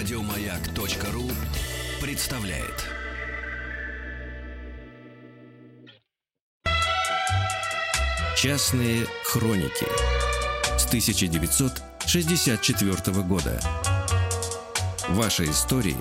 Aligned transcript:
Радиомаяк.ру 0.00 1.28
представляет. 2.00 2.86
Частные 8.34 9.06
хроники 9.24 9.86
с 10.78 10.86
1964 10.86 13.22
года. 13.24 13.60
Ваши 15.10 15.44
истории, 15.44 15.98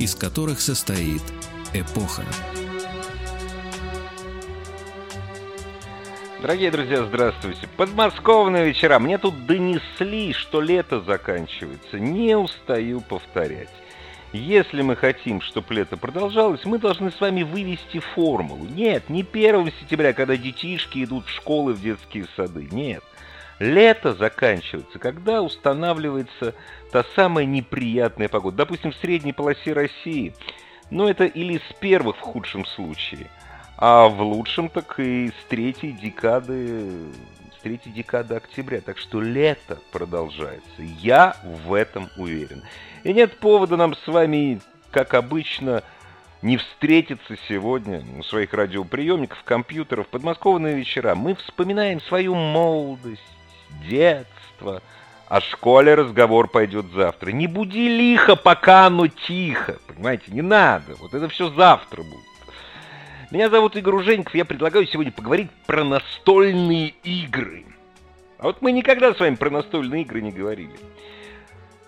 из 0.00 0.16
которых 0.16 0.60
состоит 0.60 1.22
эпоха. 1.72 2.24
Дорогие 6.40 6.70
друзья, 6.70 7.02
здравствуйте. 7.02 7.66
Подмосковные 7.76 8.66
вечера. 8.66 9.00
Мне 9.00 9.18
тут 9.18 9.44
донесли, 9.46 10.32
что 10.32 10.60
лето 10.60 11.00
заканчивается. 11.00 11.98
Не 11.98 12.36
устаю 12.36 13.00
повторять. 13.00 13.72
Если 14.32 14.82
мы 14.82 14.94
хотим, 14.94 15.40
чтобы 15.40 15.74
лето 15.74 15.96
продолжалось, 15.96 16.64
мы 16.64 16.78
должны 16.78 17.10
с 17.10 17.20
вами 17.20 17.42
вывести 17.42 17.98
формулу. 17.98 18.66
Нет, 18.66 19.10
не 19.10 19.22
1 19.22 19.72
сентября, 19.80 20.12
когда 20.12 20.36
детишки 20.36 21.02
идут 21.02 21.26
в 21.26 21.30
школы, 21.30 21.72
в 21.72 21.82
детские 21.82 22.26
сады. 22.36 22.68
Нет. 22.70 23.02
Лето 23.58 24.14
заканчивается, 24.14 25.00
когда 25.00 25.42
устанавливается 25.42 26.54
та 26.92 27.04
самая 27.16 27.46
неприятная 27.46 28.28
погода. 28.28 28.58
Допустим, 28.58 28.92
в 28.92 28.96
средней 28.96 29.32
полосе 29.32 29.72
России. 29.72 30.32
Но 30.92 31.10
это 31.10 31.24
или 31.24 31.58
с 31.58 31.74
первых 31.80 32.16
в 32.16 32.20
худшем 32.20 32.64
случае– 32.64 33.26
а 33.80 34.08
в 34.08 34.20
лучшем 34.20 34.68
так 34.68 34.98
и 34.98 35.28
с 35.28 35.48
третьей 35.48 35.92
декады, 35.92 36.90
с 37.56 37.62
третьей 37.62 37.92
декады 37.92 38.34
октября. 38.34 38.80
Так 38.80 38.98
что 38.98 39.20
лето 39.20 39.78
продолжается. 39.92 40.82
Я 41.00 41.36
в 41.44 41.72
этом 41.72 42.08
уверен. 42.16 42.64
И 43.04 43.12
нет 43.12 43.38
повода 43.38 43.76
нам 43.76 43.94
с 43.94 44.06
вами, 44.08 44.60
как 44.90 45.14
обычно, 45.14 45.84
не 46.42 46.56
встретиться 46.56 47.36
сегодня 47.48 48.02
у 48.18 48.24
своих 48.24 48.52
радиоприемников, 48.52 49.42
компьютеров, 49.44 50.08
подмосковные 50.08 50.74
вечера. 50.74 51.14
Мы 51.14 51.36
вспоминаем 51.36 52.00
свою 52.00 52.34
молодость, 52.34 53.22
детство. 53.88 54.82
О 55.28 55.40
школе 55.40 55.94
разговор 55.94 56.48
пойдет 56.48 56.86
завтра. 56.86 57.30
Не 57.30 57.46
буди 57.46 57.88
лихо, 57.88 58.34
пока 58.34 58.86
оно 58.86 59.06
тихо. 59.06 59.78
Понимаете, 59.86 60.32
не 60.32 60.42
надо. 60.42 60.96
Вот 60.96 61.14
это 61.14 61.28
все 61.28 61.50
завтра 61.50 62.02
будет. 62.02 62.24
Меня 63.30 63.50
зовут 63.50 63.76
Игорь 63.76 63.96
Ужеников, 63.96 64.34
я 64.34 64.46
предлагаю 64.46 64.86
сегодня 64.86 65.12
поговорить 65.12 65.50
про 65.66 65.84
настольные 65.84 66.94
игры. 67.04 67.66
А 68.38 68.44
вот 68.44 68.62
мы 68.62 68.72
никогда 68.72 69.12
с 69.12 69.20
вами 69.20 69.34
про 69.34 69.50
настольные 69.50 70.00
игры 70.00 70.22
не 70.22 70.30
говорили. 70.30 70.72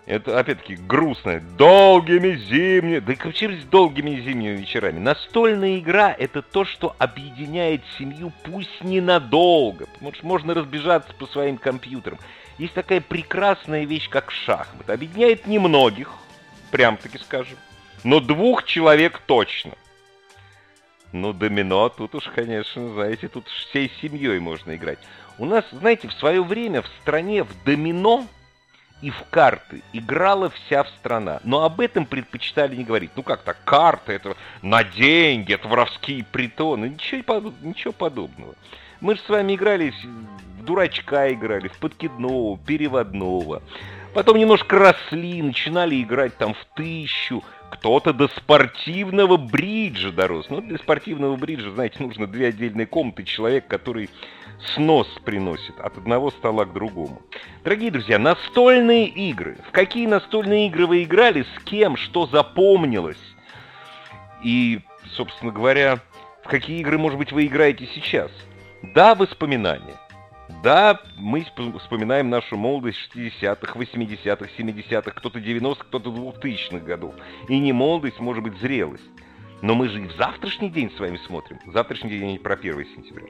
Это, 0.05 0.39
опять-таки, 0.39 0.75
грустно. 0.77 1.41
Долгими 1.57 2.37
зимними... 2.37 2.99
Да 2.99 3.15
и 3.15 3.33
через 3.33 3.65
долгими 3.65 4.21
зимними 4.21 4.57
вечерами. 4.57 4.99
Настольная 4.99 5.79
игра— 5.79 6.15
это 6.19 6.43
то, 6.43 6.67
что 6.67 6.95
объединяет 6.99 7.81
семью, 7.97 8.33
пусть 8.43 8.83
ненадолго. 8.83 9.87
Потому 9.87 10.13
что 10.13 10.27
можно 10.27 10.53
разбежаться 10.53 11.15
по 11.15 11.27
своим 11.27 11.57
компьютерам. 11.57 12.19
Есть 12.59 12.75
такая 12.75 13.01
прекрасная 13.01 13.85
вещь, 13.85 14.11
как 14.11 14.31
шахмат. 14.31 14.91
Объединяет 14.91 15.47
немногих, 15.47 16.11
прям-таки 16.71 17.17
скажем, 17.17 17.57
но 18.05 18.21
двух 18.21 18.65
человек 18.65 19.23
точно— 19.25 19.73
ну, 21.13 21.33
домино, 21.33 21.89
тут 21.89 22.15
уж, 22.15 22.25
конечно, 22.35 22.93
знаете, 22.95 23.29
тут 23.29 23.49
всей 23.49 23.91
семьей 24.01 24.39
можно 24.39 24.77
играть. 24.77 24.99
У 25.39 25.45
нас, 25.45 25.65
знаете, 25.73 26.09
в 26.09 26.13
свое 26.13 26.43
время 26.43 26.83
в 26.83 26.87
стране 27.01 27.45
в 27.45 27.65
домино 27.65 28.27
и 29.03 29.11
в 29.11 29.25
карты 29.31 29.83
играла 29.93 30.51
вся 30.51 30.85
страна. 30.99 31.41
Но 31.45 31.65
об 31.65 31.81
этом 31.81 32.05
предпочитали 32.07 32.77
не 32.77 32.85
говорить. 32.85 33.11
Ну 33.17 33.23
как 33.23 33.43
так, 33.43 33.57
карты, 33.65 34.13
это 34.13 34.37
на 34.63 34.85
деньги, 34.85 35.55
это 35.55 35.67
воровские 35.69 36.25
притоны. 36.25 36.91
Ничего, 36.91 37.53
ничего 37.63 37.93
подобного. 37.93 38.55
Мы 39.01 39.17
же 39.17 39.23
с 39.23 39.29
вами 39.29 39.55
играли 39.55 39.95
в 40.61 40.65
дурачка 40.65 41.33
играли, 41.33 41.69
в 41.69 41.79
подкидного, 41.79 42.59
переводного. 42.59 43.63
Потом 44.13 44.39
немножко 44.39 44.79
росли, 44.79 45.41
начинали 45.41 46.03
играть 46.03 46.37
там 46.37 46.55
в 46.55 46.65
тысячу, 46.75 47.43
кто-то 47.71 48.13
до 48.13 48.29
спортивного 48.29 49.37
бриджа 49.37 50.11
дорос. 50.11 50.47
Ну, 50.51 50.61
для 50.61 50.79
спортивного 50.79 51.37
бриджа, 51.37 51.71
знаете, 51.71 52.03
нужно 52.03 52.27
две 52.27 52.49
отдельные 52.49 52.87
комнаты, 52.87 53.25
человек, 53.25 53.67
который 53.67 54.11
снос 54.75 55.09
приносит 55.25 55.79
от 55.81 55.97
одного 55.97 56.31
стола 56.31 56.65
к 56.65 56.73
другому. 56.73 57.23
Дорогие 57.65 57.91
друзья, 57.91 58.19
настольные 58.19 59.07
игры. 59.07 59.57
В 59.69 59.71
какие 59.71 60.07
настольные 60.07 60.67
игры 60.67 60.87
вы 60.87 61.05
играли, 61.05 61.43
с 61.43 61.65
кем, 61.65 61.97
что 61.97 62.27
запомнилось? 62.27 63.17
И, 64.43 64.81
собственно 65.17 65.53
говоря, 65.53 66.01
в 66.45 66.49
какие 66.49 66.81
игры, 66.81 66.99
может 66.99 67.19
быть, 67.19 67.33
вы 67.33 67.47
играете 67.47 67.89
сейчас? 67.95 68.31
Да, 68.95 69.15
воспоминания. 69.15 69.97
Да, 70.63 71.01
мы 71.17 71.47
вспоминаем 71.79 72.29
нашу 72.29 72.57
молодость 72.57 72.99
60-х, 73.15 73.79
80-х, 73.79 74.51
70-х, 74.59 75.11
кто-то 75.13 75.39
90-х, 75.39 75.85
кто-то 75.85 76.11
2000-х 76.11 76.81
годов. 76.81 77.15
И 77.49 77.59
не 77.59 77.73
молодость, 77.73 78.21
может 78.21 78.43
быть, 78.43 78.59
зрелость. 78.59 79.09
Но 79.63 79.75
мы 79.75 79.89
же 79.89 80.03
и 80.03 80.07
в 80.07 80.13
завтрашний 80.17 80.69
день 80.69 80.91
с 80.95 81.01
вами 81.01 81.19
смотрим. 81.27 81.59
Завтрашний 81.73 82.11
день, 82.11 82.25
а 82.25 82.33
не 82.33 82.39
про 82.39 82.55
1 82.55 82.85
сентября. 82.95 83.27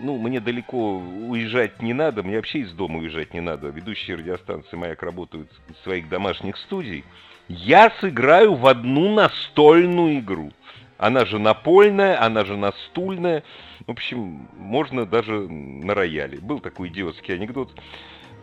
ну, 0.00 0.18
мне 0.18 0.40
далеко 0.40 0.98
уезжать 0.98 1.82
не 1.82 1.92
надо, 1.92 2.22
мне 2.22 2.36
вообще 2.36 2.60
из 2.60 2.72
дома 2.72 3.00
уезжать 3.00 3.34
не 3.34 3.40
надо. 3.40 3.68
Ведущие 3.68 4.16
радиостанции 4.16 4.76
«Маяк» 4.76 5.02
работают 5.02 5.50
из 5.68 5.76
своих 5.82 6.08
домашних 6.08 6.56
студий. 6.56 7.04
Я 7.48 7.90
сыграю 8.00 8.54
в 8.54 8.66
одну 8.66 9.14
настольную 9.14 10.20
игру. 10.20 10.52
Она 10.96 11.24
же 11.24 11.38
напольная, 11.38 12.22
она 12.22 12.44
же 12.44 12.56
настульная. 12.56 13.42
В 13.86 13.90
общем, 13.90 14.48
можно 14.56 15.04
даже 15.06 15.48
на 15.48 15.92
рояле. 15.92 16.38
Был 16.38 16.60
такой 16.60 16.88
идиотский 16.88 17.34
анекдот. 17.34 17.78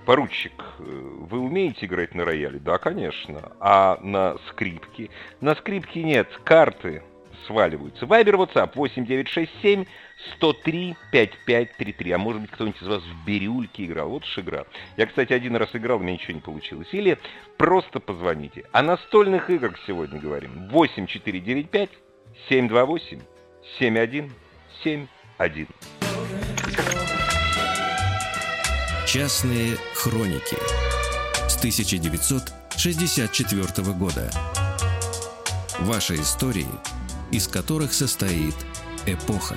Поручик, 0.05 0.51
э, 0.79 0.83
вы 0.83 1.39
умеете 1.39 1.85
играть 1.85 2.13
на 2.13 2.25
рояле? 2.25 2.59
Да, 2.59 2.77
конечно. 2.77 3.51
А 3.59 3.99
на 4.01 4.37
скрипке? 4.49 5.09
На 5.39 5.55
скрипке 5.55 6.03
нет, 6.03 6.27
карты 6.43 7.03
сваливаются. 7.47 8.05
Вайбер, 8.05 8.35
WhatsApp 8.35 8.71
8967 8.75 9.85
103 10.37 10.95
5533. 11.11 12.11
А 12.11 12.17
может 12.17 12.41
быть, 12.41 12.51
кто-нибудь 12.51 12.81
из 12.81 12.87
вас 12.87 13.03
в 13.03 13.25
бирюльке 13.25 13.85
играл. 13.85 14.09
Вот 14.09 14.23
уж 14.23 14.39
игра. 14.39 14.65
Я, 14.97 15.05
кстати, 15.05 15.31
один 15.33 15.55
раз 15.55 15.69
играл, 15.73 15.97
у 15.97 16.01
меня 16.01 16.13
ничего 16.13 16.33
не 16.33 16.41
получилось. 16.41 16.87
Или 16.91 17.17
просто 17.57 17.99
позвоните. 17.99 18.65
О 18.71 18.81
настольных 18.81 19.49
играх 19.49 19.77
сегодня 19.85 20.19
говорим. 20.19 20.69
8495 20.69 21.89
728 22.49 23.19
7171. 23.79 25.67
Частные 29.07 29.77
хроники 29.93 30.57
с 31.47 31.57
1964 31.57 33.93
года. 33.93 34.31
Ваши 35.81 36.15
истории, 36.15 36.67
из 37.31 37.47
которых 37.47 37.93
состоит 37.93 38.55
эпоха. 39.05 39.55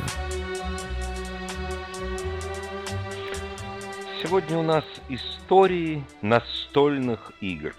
Сегодня 4.23 4.59
у 4.59 4.62
нас 4.62 4.85
истории 5.09 6.05
настольных 6.23 7.32
игр. 7.41 7.75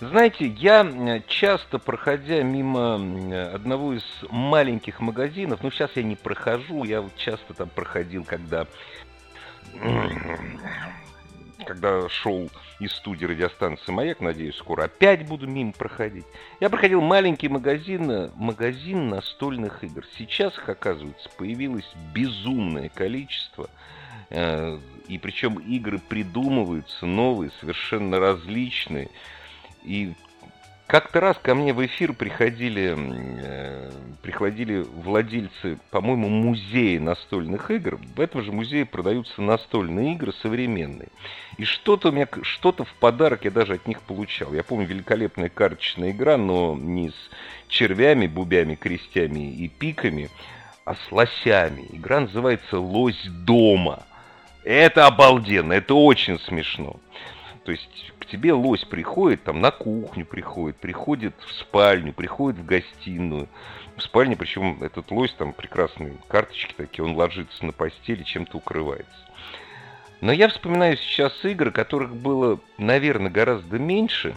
Знаете, 0.00 0.46
я 0.46 1.22
часто, 1.26 1.78
проходя 1.78 2.42
мимо 2.42 2.94
одного 3.52 3.94
из 3.94 4.04
маленьких 4.30 5.00
магазинов, 5.00 5.60
ну 5.62 5.70
сейчас 5.70 5.90
я 5.94 6.02
не 6.02 6.16
прохожу, 6.16 6.84
я 6.84 7.08
часто 7.16 7.54
там 7.54 7.68
проходил, 7.68 8.24
когда 8.24 8.66
когда 11.66 12.08
шел 12.08 12.48
из 12.78 12.92
студии 12.92 13.24
радиостанции 13.24 13.90
«Маяк», 13.90 14.20
надеюсь, 14.20 14.56
скоро 14.56 14.84
опять 14.84 15.26
буду 15.26 15.46
мимо 15.46 15.72
проходить. 15.72 16.26
Я 16.60 16.70
проходил 16.70 17.00
маленький 17.00 17.48
магазин, 17.48 18.30
магазин 18.36 19.08
настольных 19.08 19.82
игр. 19.82 20.04
Сейчас 20.16 20.56
их, 20.56 20.68
оказывается, 20.68 21.28
появилось 21.36 21.90
безумное 22.14 22.88
количество. 22.88 23.68
Э, 24.30 24.78
и 25.08 25.18
причем 25.18 25.58
игры 25.58 25.98
придумываются 25.98 27.06
новые, 27.06 27.50
совершенно 27.60 28.20
различные. 28.20 29.08
И 29.82 30.12
как-то 30.88 31.20
раз 31.20 31.36
ко 31.40 31.54
мне 31.54 31.74
в 31.74 31.84
эфир 31.84 32.14
приходили, 32.14 32.96
э, 32.96 33.90
приходили 34.22 34.78
владельцы, 34.80 35.78
по-моему, 35.90 36.30
музея 36.30 36.98
настольных 36.98 37.70
игр. 37.70 38.00
В 38.16 38.20
этом 38.20 38.42
же 38.42 38.52
музее 38.52 38.86
продаются 38.86 39.42
настольные 39.42 40.14
игры 40.14 40.32
современные. 40.32 41.08
И 41.58 41.64
что-то 41.64 42.08
у 42.08 42.12
меня, 42.12 42.26
что-то 42.40 42.84
в 42.84 42.94
подарок 42.94 43.44
я 43.44 43.50
даже 43.50 43.74
от 43.74 43.86
них 43.86 44.00
получал. 44.00 44.54
Я 44.54 44.64
помню 44.64 44.86
великолепная 44.86 45.50
карточная 45.50 46.10
игра, 46.10 46.38
но 46.38 46.74
не 46.74 47.10
с 47.10 47.30
червями, 47.68 48.26
бубями, 48.26 48.74
крестями 48.74 49.52
и 49.52 49.68
пиками, 49.68 50.30
а 50.86 50.94
с 50.94 51.12
лосями. 51.12 51.86
Игра 51.92 52.20
называется 52.20 52.80
«Лось 52.80 53.26
дома». 53.26 54.04
Это 54.64 55.06
обалденно, 55.06 55.74
это 55.74 55.94
очень 55.94 56.38
смешно. 56.40 56.96
То 57.64 57.72
есть 57.72 58.12
к 58.28 58.30
тебе 58.30 58.52
лось 58.52 58.84
приходит, 58.84 59.44
там 59.44 59.60
на 59.60 59.70
кухню 59.70 60.26
приходит, 60.26 60.76
приходит 60.76 61.34
в 61.46 61.52
спальню, 61.54 62.12
приходит 62.12 62.60
в 62.60 62.66
гостиную. 62.66 63.48
В 63.96 64.02
спальне, 64.02 64.36
причем 64.36 64.82
этот 64.82 65.10
лось, 65.10 65.32
там 65.32 65.54
прекрасные 65.54 66.14
карточки 66.28 66.74
такие, 66.76 67.04
он 67.04 67.16
ложится 67.16 67.64
на 67.64 67.72
постели, 67.72 68.22
чем-то 68.22 68.58
укрывается. 68.58 69.10
Но 70.20 70.30
я 70.30 70.48
вспоминаю 70.48 70.98
сейчас 70.98 71.42
игры, 71.44 71.70
которых 71.70 72.14
было, 72.14 72.60
наверное, 72.76 73.30
гораздо 73.30 73.78
меньше. 73.78 74.36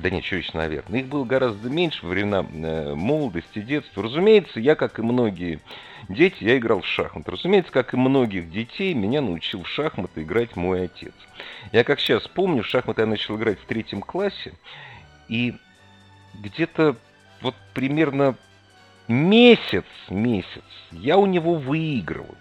Да 0.00 0.10
нет, 0.10 0.24
еще, 0.24 0.42
наверное. 0.54 1.00
Их 1.00 1.06
было 1.06 1.24
гораздо 1.24 1.68
меньше 1.68 2.04
во 2.04 2.10
времена 2.10 2.46
э, 2.50 2.94
молодости, 2.94 3.60
детства. 3.60 4.02
Разумеется, 4.02 4.60
я, 4.60 4.74
как 4.74 4.98
и 4.98 5.02
многие 5.02 5.60
дети, 6.08 6.44
я 6.44 6.56
играл 6.58 6.82
в 6.82 6.86
шахматы. 6.86 7.30
Разумеется, 7.30 7.72
как 7.72 7.94
и 7.94 7.96
многих 7.96 8.50
детей, 8.50 8.94
меня 8.94 9.20
научил 9.20 9.62
в 9.62 9.68
шахматы 9.68 10.22
играть 10.22 10.56
мой 10.56 10.84
отец. 10.84 11.14
Я 11.72 11.84
как 11.84 12.00
сейчас 12.00 12.28
помню, 12.28 12.62
в 12.62 12.66
шахматы 12.66 13.02
я 13.02 13.06
начал 13.06 13.36
играть 13.36 13.58
в 13.58 13.66
третьем 13.66 14.02
классе, 14.02 14.52
и 15.28 15.54
где-то 16.34 16.96
вот 17.40 17.54
примерно 17.74 18.36
месяц, 19.08 19.84
месяц 20.08 20.64
я 20.92 21.16
у 21.16 21.26
него 21.26 21.54
выигрывал. 21.54 22.36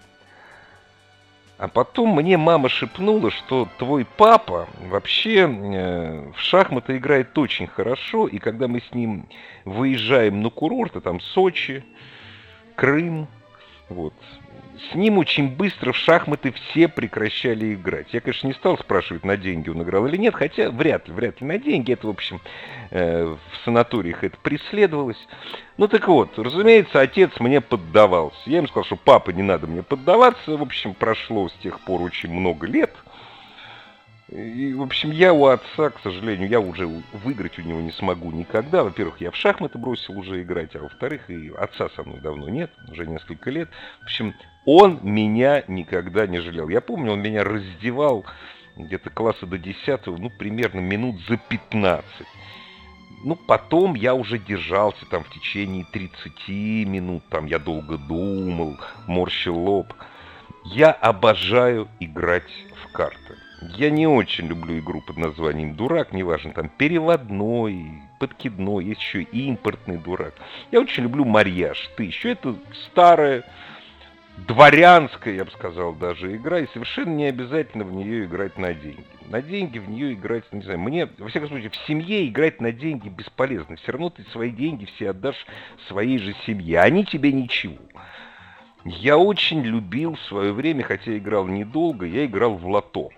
А 1.57 1.67
потом 1.67 2.15
мне 2.15 2.37
мама 2.37 2.69
шепнула, 2.69 3.31
что 3.31 3.67
твой 3.79 4.05
папа 4.05 4.67
вообще 4.89 5.47
э, 5.49 6.31
в 6.35 6.39
шахматы 6.39 6.97
играет 6.97 7.35
очень 7.35 7.65
хорошо, 7.65 8.27
и 8.27 8.37
когда 8.37 8.67
мы 8.67 8.79
с 8.79 8.93
ним 8.93 9.27
выезжаем 9.65 10.41
на 10.43 10.51
курорты, 10.51 11.01
там 11.01 11.19
Сочи, 11.19 11.83
Крым, 12.75 13.27
вот, 13.89 14.13
с 14.91 14.95
ним 14.95 15.17
очень 15.17 15.49
быстро 15.49 15.91
в 15.91 15.97
шахматы 15.97 16.51
все 16.51 16.87
прекращали 16.87 17.73
играть. 17.73 18.13
Я, 18.13 18.21
конечно, 18.21 18.47
не 18.47 18.53
стал 18.53 18.77
спрашивать, 18.77 19.25
на 19.25 19.37
деньги 19.37 19.69
он 19.69 19.81
играл 19.83 20.05
или 20.07 20.17
нет, 20.17 20.35
хотя 20.35 20.69
вряд 20.69 21.07
ли, 21.07 21.13
вряд 21.13 21.41
ли 21.41 21.47
на 21.47 21.57
деньги. 21.57 21.93
Это, 21.93 22.07
в 22.07 22.09
общем, 22.09 22.41
э, 22.91 23.25
в 23.25 23.65
санаториях 23.65 24.23
это 24.23 24.37
преследовалось. 24.37 25.27
Ну 25.77 25.87
так 25.87 26.07
вот, 26.07 26.37
разумеется, 26.37 26.99
отец 26.99 27.31
мне 27.39 27.61
поддавался. 27.61 28.39
Я 28.45 28.57
ему 28.57 28.67
сказал, 28.67 28.85
что 28.85 28.95
папа, 28.95 29.31
не 29.31 29.43
надо 29.43 29.67
мне 29.67 29.83
поддаваться. 29.83 30.57
В 30.57 30.61
общем, 30.61 30.93
прошло 30.93 31.49
с 31.49 31.53
тех 31.63 31.79
пор 31.81 32.01
очень 32.01 32.31
много 32.31 32.67
лет. 32.67 32.93
И, 34.29 34.73
в 34.73 34.81
общем, 34.81 35.11
я 35.11 35.31
у 35.33 35.45
отца, 35.45 35.89
к 35.89 36.01
сожалению, 36.03 36.49
я 36.49 36.59
уже 36.59 36.85
выиграть 37.13 37.57
у 37.59 37.61
него 37.61 37.79
не 37.79 37.91
смогу 37.91 38.29
никогда. 38.31 38.83
Во-первых, 38.83 39.21
я 39.21 39.31
в 39.31 39.37
шахматы 39.37 39.77
бросил 39.77 40.17
уже 40.19 40.41
играть, 40.41 40.75
а 40.75 40.79
во-вторых, 40.79 41.29
и 41.29 41.49
отца 41.57 41.87
со 41.95 42.03
мной 42.03 42.19
давно 42.19 42.49
нет, 42.49 42.71
уже 42.91 43.07
несколько 43.07 43.49
лет. 43.49 43.69
В 44.01 44.03
общем, 44.03 44.35
он 44.65 44.99
меня 45.01 45.63
никогда 45.69 46.27
не 46.27 46.41
жалел. 46.41 46.67
Я 46.67 46.81
помню, 46.81 47.13
он 47.13 47.21
меня 47.21 47.45
раздевал 47.45 48.25
где-то 48.75 49.09
класса 49.09 49.45
до 49.45 49.57
10, 49.57 50.07
ну, 50.07 50.29
примерно 50.29 50.81
минут 50.81 51.21
за 51.29 51.37
15. 51.37 52.05
Ну, 53.23 53.35
потом 53.35 53.95
я 53.95 54.13
уже 54.13 54.37
держался 54.37 55.05
там 55.09 55.23
в 55.23 55.29
течение 55.29 55.85
30 55.85 56.49
минут, 56.85 57.23
там 57.29 57.45
я 57.45 57.59
долго 57.59 57.97
думал, 57.97 58.77
морщил 59.07 59.57
лоб. 59.57 59.93
Я 60.65 60.91
обожаю 60.91 61.87
играть 62.01 62.51
в 62.83 62.91
карты. 62.91 63.46
Я 63.61 63.89
не 63.89 64.05
очень 64.05 64.47
люблю 64.47 64.77
игру 64.77 65.01
под 65.01 65.17
названием 65.17 65.75
«Дурак», 65.75 66.13
неважно, 66.13 66.51
там 66.53 66.69
переводной, 66.69 68.03
подкидной, 68.19 68.85
есть 68.85 69.01
еще 69.01 69.23
импортный 69.23 69.97
дурак. 69.97 70.35
Я 70.71 70.79
очень 70.79 71.03
люблю 71.03 71.25
«Марьяж», 71.25 71.89
ты 71.97 72.03
еще 72.03 72.33
это 72.33 72.55
старая, 72.85 73.43
дворянская, 74.45 75.33
я 75.33 75.45
бы 75.45 75.49
сказал, 75.51 75.93
даже 75.93 76.35
игра, 76.35 76.59
и 76.59 76.67
совершенно 76.67 77.15
не 77.15 77.25
обязательно 77.25 77.83
в 77.83 77.91
нее 77.91 78.25
играть 78.25 78.59
на 78.59 78.75
деньги. 78.75 79.03
На 79.27 79.41
деньги 79.41 79.79
в 79.79 79.89
нее 79.89 80.13
играть, 80.13 80.43
не 80.53 80.61
знаю, 80.61 80.79
мне, 80.79 81.09
во 81.17 81.27
всяком 81.27 81.49
случае, 81.49 81.71
в 81.71 81.75
семье 81.87 82.27
играть 82.27 82.61
на 82.61 82.71
деньги 82.71 83.09
бесполезно. 83.09 83.75
Все 83.77 83.91
равно 83.91 84.11
ты 84.11 84.23
свои 84.31 84.51
деньги 84.51 84.85
все 84.85 85.09
отдашь 85.09 85.47
своей 85.87 86.19
же 86.19 86.35
семье, 86.45 86.79
они 86.81 87.05
тебе 87.05 87.31
ничего. 87.31 87.77
Я 88.85 89.17
очень 89.17 89.63
любил 89.63 90.13
в 90.13 90.21
свое 90.21 90.53
время, 90.53 90.83
хотя 90.83 91.17
играл 91.17 91.47
недолго, 91.47 92.05
я 92.05 92.25
играл 92.25 92.53
в 92.53 92.67
лото. 92.67 93.09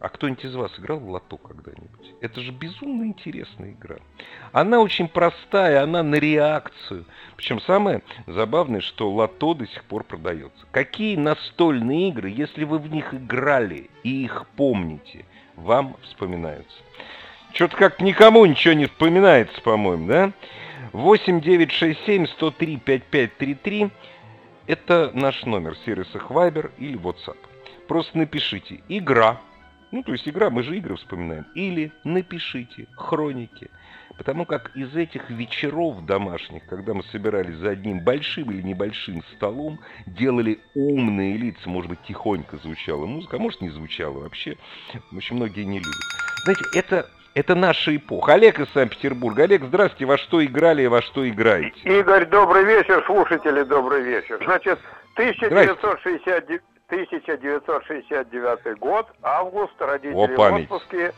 А 0.00 0.08
кто-нибудь 0.10 0.44
из 0.44 0.54
вас 0.54 0.70
играл 0.78 1.00
в 1.00 1.08
лото 1.08 1.36
когда-нибудь? 1.36 2.14
Это 2.20 2.40
же 2.40 2.52
безумно 2.52 3.04
интересная 3.04 3.72
игра. 3.72 3.96
Она 4.52 4.80
очень 4.80 5.08
простая, 5.08 5.82
она 5.82 6.04
на 6.04 6.14
реакцию. 6.14 7.04
Причем 7.36 7.60
самое 7.60 8.02
забавное, 8.26 8.80
что 8.80 9.10
лото 9.10 9.54
до 9.54 9.66
сих 9.66 9.82
пор 9.84 10.04
продается. 10.04 10.66
Какие 10.70 11.16
настольные 11.16 12.10
игры, 12.10 12.30
если 12.30 12.62
вы 12.62 12.78
в 12.78 12.88
них 12.88 13.12
играли 13.12 13.90
и 14.04 14.24
их 14.24 14.46
помните, 14.54 15.24
вам 15.56 15.96
вспоминаются? 16.02 16.76
Что-то 17.52 17.76
как 17.76 18.00
никому 18.00 18.46
ничего 18.46 18.74
не 18.74 18.86
вспоминается, 18.86 19.60
по-моему, 19.62 20.06
да? 20.06 20.32
8 20.92 21.40
9 21.40 21.72
6 21.72 22.04
7 22.06 22.26
103 22.26 22.76
5533 22.76 23.90
это 24.68 25.10
наш 25.14 25.44
номер 25.44 25.76
сервиса 25.84 26.18
Viber 26.18 26.70
или 26.78 26.96
WhatsApp. 26.98 27.38
Просто 27.88 28.18
напишите 28.18 28.80
«Игра» 28.88 29.40
Ну, 29.90 30.02
то 30.02 30.12
есть 30.12 30.28
игра, 30.28 30.50
мы 30.50 30.62
же 30.62 30.76
игры 30.76 30.96
вспоминаем. 30.96 31.46
Или 31.54 31.92
напишите 32.04 32.86
хроники. 32.96 33.70
Потому 34.16 34.46
как 34.46 34.74
из 34.74 34.94
этих 34.96 35.30
вечеров 35.30 36.04
домашних, 36.04 36.66
когда 36.66 36.92
мы 36.92 37.04
собирались 37.04 37.56
за 37.56 37.70
одним 37.70 38.00
большим 38.00 38.50
или 38.50 38.62
небольшим 38.62 39.22
столом, 39.36 39.78
делали 40.06 40.58
умные 40.74 41.36
лица, 41.36 41.68
может 41.70 41.88
быть, 41.88 42.02
тихонько 42.02 42.56
звучала 42.58 43.06
музыка, 43.06 43.36
а 43.36 43.38
может, 43.38 43.60
не 43.60 43.70
звучала 43.70 44.18
вообще. 44.18 44.56
Очень 45.12 45.36
многие 45.36 45.64
не 45.64 45.78
любят. 45.78 45.94
Знаете, 46.44 46.64
это, 46.74 47.06
это 47.34 47.54
наша 47.54 47.94
эпоха. 47.94 48.34
Олег 48.34 48.58
из 48.58 48.68
Санкт-Петербурга. 48.70 49.44
Олег, 49.44 49.62
здравствуйте. 49.64 50.06
Во 50.06 50.18
что 50.18 50.44
играли 50.44 50.82
и 50.82 50.88
во 50.88 51.00
что 51.00 51.28
играете? 51.28 51.78
Игорь, 51.84 52.26
добрый 52.26 52.64
вечер. 52.64 53.02
Слушатели, 53.06 53.62
добрый 53.62 54.02
вечер. 54.02 54.40
Значит, 54.44 54.80
1969... 55.14 56.60
1969 56.88 58.78
год, 58.78 59.06
август, 59.22 59.74
родители 59.78 60.34
О, 60.34 60.50
в 60.50 60.54
отпуске, 60.54 61.14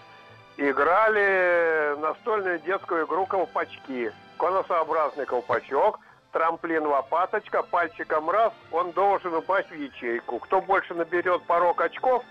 играли 0.56 1.96
настольную 2.00 2.58
детскую 2.60 3.06
игру 3.06 3.26
«Колпачки». 3.26 4.12
Конусообразный 4.36 5.26
колпачок, 5.26 6.00
трамплин 6.32 6.86
лопаточка, 6.86 7.62
пальчиком 7.62 8.30
раз, 8.30 8.52
он 8.72 8.90
должен 8.92 9.34
упасть 9.34 9.70
в 9.70 9.74
ячейку. 9.74 10.38
Кто 10.38 10.60
больше 10.60 10.94
наберет 10.94 11.42
порог 11.42 11.80
очков, 11.80 12.24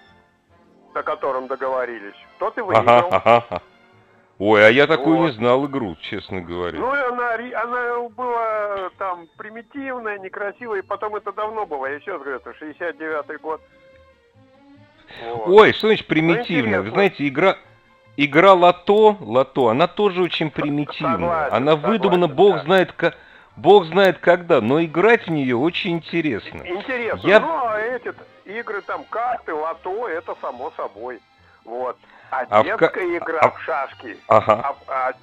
на 0.94 1.04
котором 1.04 1.48
договорились, 1.48 2.16
тот 2.40 2.58
и 2.58 2.62
выиграл. 2.62 3.10
Ага, 3.12 3.46
ага. 3.50 3.62
Ой, 4.40 4.66
а 4.66 4.70
я 4.70 4.88
такую 4.88 5.18
вот. 5.18 5.26
не 5.26 5.32
знал 5.34 5.66
игру, 5.66 5.98
честно 6.00 6.40
говоря. 6.40 6.80
Ну, 6.80 6.90
она, 6.90 7.34
она 7.34 8.10
была 8.10 8.90
там 8.98 9.28
примитивная, 9.38 10.18
некрасивая, 10.18 10.80
и 10.80 10.82
потом 10.82 11.18
это 11.18 11.34
давно 11.34 11.66
было. 11.66 11.88
Я 11.88 11.96
раз 11.96 12.06
говорю, 12.06 12.38
это 12.38 12.52
69-й 12.52 13.38
год. 13.38 13.62
Вот. 15.26 15.50
Ой, 15.50 15.74
что 15.74 15.88
значит 15.88 16.08
примитивная? 16.08 16.82
Вы 16.82 16.92
знаете, 16.92 17.28
игра... 17.28 17.58
Игра 18.16 18.52
лото, 18.54 19.16
лото, 19.22 19.70
она 19.70 19.88
тоже 19.88 20.22
очень 20.22 20.52
примитивная. 20.52 21.14
Согласен, 21.14 21.56
она 21.56 21.76
выдумана, 21.78 22.28
согласен, 22.28 22.36
бог 22.36 22.56
да. 22.56 22.64
знает 22.64 22.92
как... 22.92 23.18
Бог 23.56 23.86
знает 23.86 24.20
когда, 24.20 24.62
но 24.62 24.84
играть 24.84 25.28
в 25.28 25.32
нее 25.32 25.56
очень 25.56 25.92
интересно. 25.92 26.62
Интересно. 26.66 27.28
Я... 27.28 27.40
Ну, 27.40 27.48
а 27.50 27.80
эти 27.80 28.14
игры 28.46 28.82
там 28.82 29.04
карты, 29.10 29.54
лото, 29.54 30.08
это 30.10 30.36
само 30.42 30.72
собой. 30.76 31.20
Вот. 31.64 31.98
А, 32.32 32.46
а 32.50 32.64
детская 32.64 33.06
в... 33.06 33.18
игра 33.18 33.40
а... 33.40 33.52
в 33.52 33.62
шашки. 33.62 34.18
Ага. 34.28 34.62
А, 34.64 34.76
а, 34.88 35.14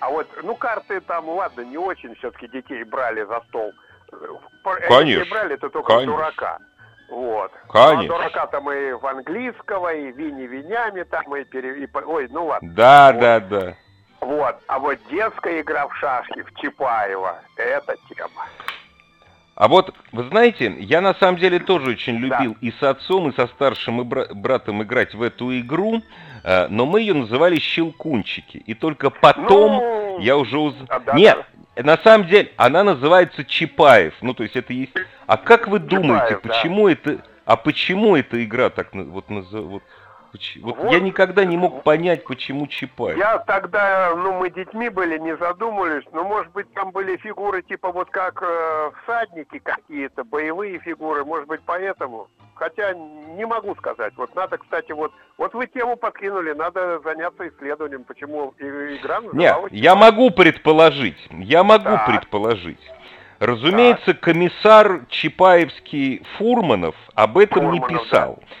а 0.00 0.10
вот, 0.10 0.28
ну, 0.42 0.54
карты 0.54 1.00
там, 1.00 1.28
ладно, 1.28 1.62
не 1.62 1.78
очень 1.78 2.14
все-таки 2.16 2.48
детей 2.48 2.84
брали 2.84 3.24
за 3.24 3.40
стол. 3.48 3.72
Конечно. 4.62 5.04
Детей 5.04 5.30
брали 5.30 5.54
это 5.54 5.68
только 5.70 5.92
Конечно. 5.92 6.12
дурака. 6.12 6.58
Вот. 7.08 7.52
Конечно. 7.70 8.14
А 8.14 8.18
дурака 8.18 8.46
там 8.46 8.70
и 8.70 8.92
в 8.92 9.06
английского, 9.06 9.92
и 9.94 10.12
вини 10.12 10.46
винями 10.46 11.02
там, 11.04 11.34
и, 11.36 11.44
пере... 11.44 11.84
и... 11.84 11.88
Ой, 11.92 12.28
ну 12.30 12.46
ладно. 12.46 12.70
Да, 12.74 13.12
вот. 13.12 13.20
да, 13.20 13.40
да. 13.40 13.74
Вот. 14.20 14.56
А 14.66 14.78
вот 14.78 14.98
детская 15.10 15.60
игра 15.60 15.86
в 15.88 15.94
шашки, 15.96 16.42
в 16.42 16.54
Чапаева, 16.56 17.40
это 17.56 17.96
тема. 18.08 18.46
А 19.58 19.66
вот, 19.66 19.92
вы 20.12 20.22
знаете, 20.28 20.72
я 20.78 21.00
на 21.00 21.14
самом 21.14 21.36
деле 21.36 21.58
тоже 21.58 21.90
очень 21.90 22.14
любил 22.14 22.52
да. 22.52 22.58
и 22.60 22.70
с 22.70 22.80
отцом, 22.80 23.28
и 23.28 23.34
со 23.34 23.48
старшим 23.48 24.00
и 24.00 24.04
бра- 24.04 24.28
братом 24.32 24.84
играть 24.84 25.14
в 25.14 25.20
эту 25.20 25.58
игру, 25.58 26.00
э, 26.44 26.68
но 26.68 26.86
мы 26.86 27.00
ее 27.00 27.14
называли 27.14 27.58
«Щелкунчики». 27.58 28.58
И 28.58 28.74
только 28.74 29.10
потом 29.10 29.72
ну, 29.72 30.18
я 30.20 30.36
уже 30.36 30.60
узнал... 30.60 30.86
А, 30.88 31.00
да, 31.00 31.12
Нет, 31.14 31.44
да. 31.74 31.82
на 31.82 31.98
самом 31.98 32.28
деле 32.28 32.52
она 32.56 32.84
называется 32.84 33.44
Чапаев. 33.44 34.14
Ну, 34.20 34.32
то 34.32 34.44
есть 34.44 34.54
это 34.54 34.72
есть... 34.72 34.92
А 35.26 35.36
как 35.36 35.66
вы 35.66 35.80
Чапаев, 35.80 35.90
думаете, 35.90 36.36
почему 36.36 36.86
да. 36.86 36.92
это... 36.92 37.18
А 37.44 37.56
почему 37.56 38.14
эта 38.14 38.44
игра 38.44 38.70
так 38.70 38.90
вот, 38.92 39.28
называется? 39.28 39.84
Вот, 40.32 40.76
вот 40.76 40.92
я 40.92 41.00
никогда 41.00 41.44
не 41.44 41.56
мог 41.56 41.82
понять, 41.82 42.24
почему 42.24 42.66
Чапаев. 42.66 43.16
Я 43.16 43.38
тогда, 43.38 44.12
ну, 44.16 44.32
мы 44.34 44.50
детьми 44.50 44.88
были, 44.88 45.18
не 45.18 45.36
задумывались, 45.36 46.04
но, 46.12 46.24
может 46.24 46.52
быть, 46.52 46.72
там 46.74 46.90
были 46.90 47.16
фигуры 47.16 47.62
типа 47.62 47.92
вот 47.92 48.10
как 48.10 48.42
э, 48.42 48.90
всадники 49.02 49.58
какие-то, 49.58 50.24
боевые 50.24 50.78
фигуры, 50.80 51.24
может 51.24 51.48
быть, 51.48 51.60
поэтому. 51.64 52.28
Хотя 52.54 52.92
не 52.92 53.46
могу 53.46 53.74
сказать. 53.76 54.12
Вот 54.16 54.34
надо, 54.34 54.58
кстати, 54.58 54.90
вот, 54.92 55.12
вот 55.38 55.54
вы 55.54 55.68
тему 55.68 55.96
подкинули, 55.96 56.52
надо 56.52 57.00
заняться 57.00 57.48
исследованием, 57.48 58.04
почему 58.04 58.52
игра. 58.58 59.20
Нет, 59.32 59.56
я 59.70 59.94
могу 59.94 60.30
предположить, 60.30 61.28
я 61.30 61.62
могу 61.62 61.84
да. 61.84 62.04
предположить. 62.06 62.80
Разумеется, 63.38 64.14
да. 64.14 64.18
комиссар 64.20 65.02
Чапаевский 65.08 66.22
Фурманов 66.36 66.96
об 67.14 67.38
этом 67.38 67.62
Фурманов, 67.62 67.90
не 67.90 67.98
писал. 67.98 68.38
Да. 68.40 68.56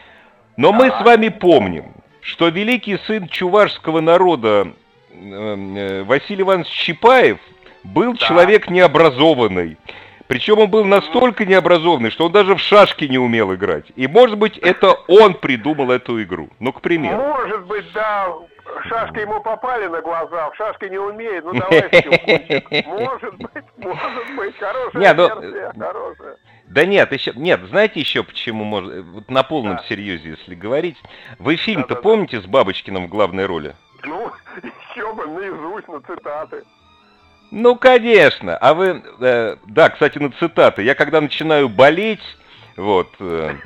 Но 0.58 0.72
мы 0.72 0.90
с 0.90 1.00
вами 1.02 1.28
помним, 1.28 1.84
что 2.20 2.48
великий 2.48 2.98
сын 3.06 3.28
чувашского 3.28 4.00
народа 4.00 4.72
э, 5.12 5.14
э, 5.14 6.02
Василий 6.02 6.42
Иванович 6.42 6.66
Чапаев 6.66 7.38
был 7.84 8.14
да. 8.14 8.26
человек 8.26 8.68
необразованный. 8.68 9.78
Причем 10.26 10.58
он 10.58 10.68
был 10.68 10.84
настолько 10.84 11.46
необразованный, 11.46 12.10
что 12.10 12.26
он 12.26 12.32
даже 12.32 12.56
в 12.56 12.58
шашки 12.58 13.04
не 13.04 13.18
умел 13.18 13.54
играть. 13.54 13.84
И, 13.94 14.08
может 14.08 14.36
быть, 14.36 14.58
это 14.58 14.94
он 15.06 15.34
придумал 15.34 15.92
эту 15.92 16.20
игру. 16.24 16.48
Ну, 16.58 16.72
к 16.72 16.80
примеру. 16.80 17.18
Может 17.18 17.64
быть, 17.66 17.86
да. 17.94 18.26
Шашки 18.88 19.20
ему 19.20 19.40
попали 19.40 19.86
на 19.86 20.02
глаза, 20.02 20.50
в 20.50 20.56
шашки 20.56 20.86
не 20.86 20.98
умеет. 20.98 21.44
Ну, 21.44 21.52
давай, 21.54 21.82
Может 22.84 23.34
быть, 23.36 23.64
может 23.76 24.36
быть. 24.36 24.56
Хорошая 24.58 25.02
Нет, 25.02 25.16
ну, 25.16 25.40
версия, 25.40 25.72
хорошая. 25.78 26.36
Да 26.70 26.84
нет, 26.84 27.12
еще 27.12 27.32
нет, 27.34 27.60
знаете 27.68 28.00
еще 28.00 28.22
почему 28.22 28.64
можно 28.64 29.02
вот 29.02 29.30
на 29.30 29.42
полном 29.42 29.76
да. 29.76 29.84
серьезе, 29.88 30.30
если 30.30 30.54
говорить. 30.54 30.96
Вы 31.38 31.56
фильм-то 31.56 31.88
да, 31.88 31.94
да, 31.94 32.00
помните 32.02 32.36
да. 32.38 32.42
с 32.42 32.46
Бабочкиным 32.46 33.06
в 33.06 33.08
главной 33.08 33.46
роли? 33.46 33.74
Ну, 34.04 34.30
еще 34.90 35.12
бы 35.14 35.26
наизусть 35.26 35.88
на 35.88 36.00
цитаты. 36.02 36.64
Ну, 37.50 37.76
конечно. 37.76 38.56
А 38.58 38.74
вы, 38.74 39.02
э, 39.20 39.56
да, 39.66 39.88
кстати, 39.88 40.18
на 40.18 40.30
цитаты. 40.32 40.82
Я 40.82 40.94
когда 40.94 41.20
начинаю 41.22 41.70
болеть, 41.70 42.20
вот, 42.78 43.08
э, 43.18 43.56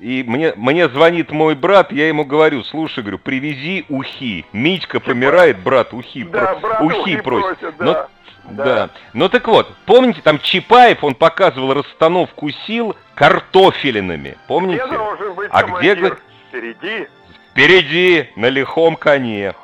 и 0.00 0.22
мне, 0.22 0.52
мне 0.54 0.88
звонит 0.88 1.32
мой 1.32 1.56
брат, 1.56 1.90
я 1.90 2.06
ему 2.06 2.24
говорю, 2.24 2.62
слушай, 2.62 3.00
говорю, 3.00 3.18
привези 3.18 3.84
ухи. 3.88 4.46
Митька 4.52 5.00
помирает, 5.00 5.58
брат, 5.58 5.92
ухи, 5.92 6.22
да, 6.22 6.46
про, 6.46 6.56
брат, 6.60 6.82
ухи, 6.82 6.96
ухи 7.00 7.16
просит. 7.20 7.58
просит 7.58 7.76
да. 7.78 7.84
Но 7.84 8.06
да. 8.44 8.64
да. 8.64 8.90
Ну 9.12 9.28
так 9.28 9.48
вот, 9.48 9.74
помните, 9.86 10.20
там 10.22 10.38
Чапаев, 10.38 11.02
он 11.02 11.16
показывал 11.16 11.74
расстановку 11.74 12.48
сил 12.66 12.94
картофелинами. 13.16 14.36
Помните? 14.46 14.84
Где 14.86 14.96
должен 14.96 15.34
быть 15.34 15.48
а 15.50 15.62
где 15.64 16.16
Впереди. 16.48 17.08
Впереди, 17.50 18.28
на 18.36 18.46
лихом 18.46 18.94
коне. 18.94 19.54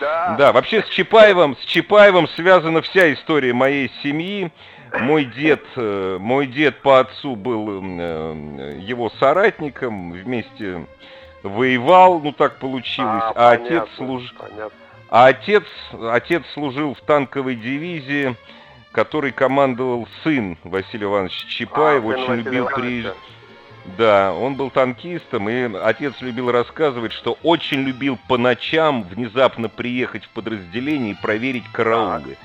Да. 0.00 0.34
Да, 0.38 0.52
вообще 0.52 0.82
с 0.82 0.88
Чапаевым, 0.88 1.56
с 1.56 1.64
Чапаевым 1.66 2.26
связана 2.28 2.82
вся 2.82 3.12
история 3.12 3.52
моей 3.52 3.90
семьи. 4.02 4.50
Мой 4.98 5.24
дед, 5.24 5.62
э, 5.76 6.16
мой 6.18 6.46
дед 6.48 6.80
по 6.82 6.98
отцу 6.98 7.36
был 7.36 7.80
э, 7.80 8.78
его 8.80 9.08
соратником, 9.20 10.10
вместе 10.12 10.84
воевал, 11.44 12.20
ну 12.20 12.32
так 12.32 12.58
получилось, 12.58 13.22
а, 13.24 13.30
а 13.30 13.56
понятно, 13.56 13.82
отец 13.82 13.88
служил. 13.96 14.36
А 15.08 15.26
отец, 15.26 15.64
отец 15.92 16.42
служил 16.54 16.94
в 16.94 17.00
танковой 17.02 17.54
дивизии, 17.54 18.34
который 18.92 19.32
командовал 19.32 20.08
сын 20.22 20.58
Василия 20.64 21.06
Ивановича 21.06 21.48
Чапаева, 21.48 22.14
а, 22.14 22.16
очень 22.16 22.34
любил 22.34 22.66
приезжать. 22.66 23.16
Да, 23.96 24.32
он 24.32 24.54
был 24.54 24.70
танкистом, 24.70 25.48
и 25.48 25.76
отец 25.78 26.14
любил 26.20 26.50
рассказывать, 26.50 27.12
что 27.12 27.38
очень 27.42 27.80
любил 27.80 28.18
по 28.28 28.36
ночам 28.36 29.02
внезапно 29.04 29.68
приехать 29.68 30.24
в 30.24 30.28
подразделение 30.30 31.12
и 31.12 31.20
проверить 31.20 31.64
караулы. 31.72 32.36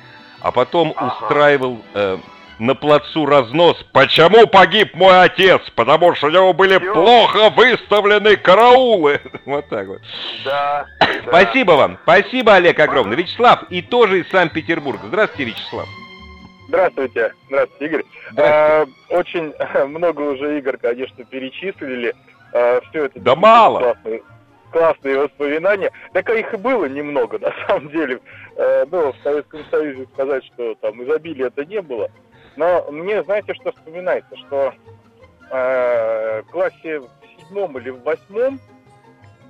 А 0.42 0.52
потом 0.52 0.94
ага. 0.96 1.24
устраивал 1.24 1.82
э, 1.94 2.18
на 2.60 2.76
плацу 2.76 3.26
разнос. 3.26 3.78
Почему 3.92 4.48
погиб 4.48 4.94
мой 4.96 5.24
отец? 5.24 5.62
Потому 5.76 6.16
что 6.16 6.28
у 6.28 6.30
него 6.30 6.54
были 6.54 6.74
Ё. 6.74 6.94
плохо 6.94 7.50
выставлены 7.50 8.36
караулы. 8.38 9.22
Вот 9.46 9.68
так 9.70 9.88
вот. 9.88 10.02
Да. 10.44 10.86
Спасибо 11.28 11.74
вам. 11.74 12.00
Спасибо, 12.04 12.56
Олег, 12.56 12.80
огромное. 12.80 13.16
Вячеслав, 13.16 13.64
и 13.70 13.82
тоже 13.82 14.22
из 14.22 14.30
Санкт-Петербурга. 14.30 15.08
Здравствуйте, 15.08 15.52
Вячеслав. 15.52 15.88
Здравствуйте. 16.68 17.34
Здравствуйте, 17.48 17.86
Игорь. 17.86 18.06
Здравствуйте. 18.32 19.00
А, 19.12 19.16
очень 19.16 19.54
много 19.88 20.22
уже 20.22 20.58
игр, 20.58 20.78
конечно, 20.78 21.24
перечислили. 21.26 22.16
А, 22.54 22.82
все 22.90 23.06
это 23.06 23.20
да 23.20 23.36
мало. 23.36 23.80
Классные, 23.80 24.24
классные 24.72 25.20
воспоминания. 25.20 25.92
Так 26.14 26.30
их 26.30 26.54
и 26.54 26.58
было 26.58 26.86
немного, 26.86 27.40
на 27.42 27.54
самом 27.68 27.90
деле. 27.90 28.20
А, 28.58 28.86
ну, 28.90 29.12
в 29.12 29.16
Советском 29.24 29.64
Союзе 29.70 30.08
сказать, 30.14 30.44
что 30.46 30.76
там 30.76 31.04
изобилия 31.04 31.48
это 31.48 31.66
не 31.66 31.82
было. 31.82 32.10
Но 32.56 32.90
мне, 32.92 33.22
знаете, 33.24 33.54
что 33.54 33.72
вспоминается, 33.74 34.36
что 34.38 34.74
э, 35.52 36.42
в 36.42 36.52
классе 36.52 37.00
в 37.00 37.10
седьмом 37.38 37.78
или 37.78 37.90
в 37.90 38.02
восьмом 38.04 38.60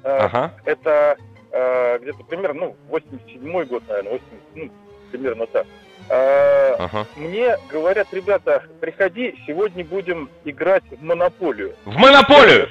э, 0.03 0.10
ага. 0.10 0.51
это 0.65 1.15
э, 1.51 2.00
где-то 2.00 2.24
примерно, 2.24 2.62
ну, 2.62 2.75
87-й 2.89 3.65
год, 3.65 3.84
наверное, 3.88 4.13
80, 4.13 4.31
ну, 4.55 4.72
примерно 5.12 5.45
так. 5.45 5.67
Ага. 6.09 7.05
Мне 7.15 7.57
говорят, 7.69 8.07
ребята, 8.12 8.63
приходи, 8.79 9.35
сегодня 9.47 9.83
будем 9.83 10.29
играть 10.43 10.83
в 10.91 11.03
монополию. 11.03 11.75
В 11.85 11.95
монополию? 11.95 12.69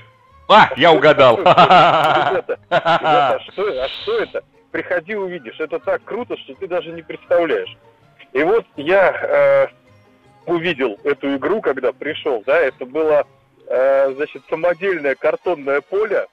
А, 0.48 0.70
я 0.76 0.92
угадал. 0.92 1.38
Ребята, 1.38 2.30
ребята, 2.30 2.58
а 2.70 3.38
что, 3.50 3.62
а 3.82 3.88
что 3.88 4.18
это? 4.18 4.44
Приходи, 4.70 5.14
увидишь. 5.14 5.58
Это 5.60 5.78
так 5.78 6.02
круто, 6.04 6.36
что 6.36 6.54
ты 6.54 6.66
даже 6.66 6.90
не 6.90 7.02
представляешь. 7.02 7.76
И 8.32 8.42
вот 8.42 8.66
я 8.76 9.12
э, 9.12 9.66
увидел 10.46 10.98
эту 11.04 11.36
игру, 11.36 11.60
когда 11.60 11.92
пришел, 11.92 12.42
да, 12.44 12.58
это 12.58 12.84
было, 12.84 13.24
э, 13.68 14.12
значит, 14.16 14.42
самодельное 14.50 15.14
картонное 15.14 15.80
поле. 15.80 16.26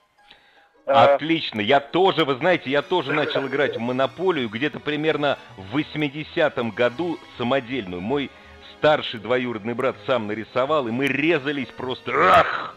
А, 0.86 1.16
Отлично, 1.16 1.62
я 1.62 1.80
тоже, 1.80 2.26
вы 2.26 2.36
знаете, 2.36 2.70
я 2.70 2.82
тоже 2.82 3.14
начал 3.14 3.48
играть 3.48 3.78
в 3.78 3.80
Монополию 3.80 4.50
где-то 4.50 4.80
примерно 4.80 5.38
в 5.58 5.78
80-м 5.78 6.72
году 6.72 7.20
самодельную. 7.38 8.02
Мой 8.02 8.30
старший 8.78 9.20
двоюродный 9.20 9.74
брат 9.74 9.96
сам 10.08 10.28
нарисовал, 10.28 10.88
и 10.88 10.92
мы 10.92 11.08
резались 11.08 11.68
просто... 11.68 12.12
Ах! 12.14 12.76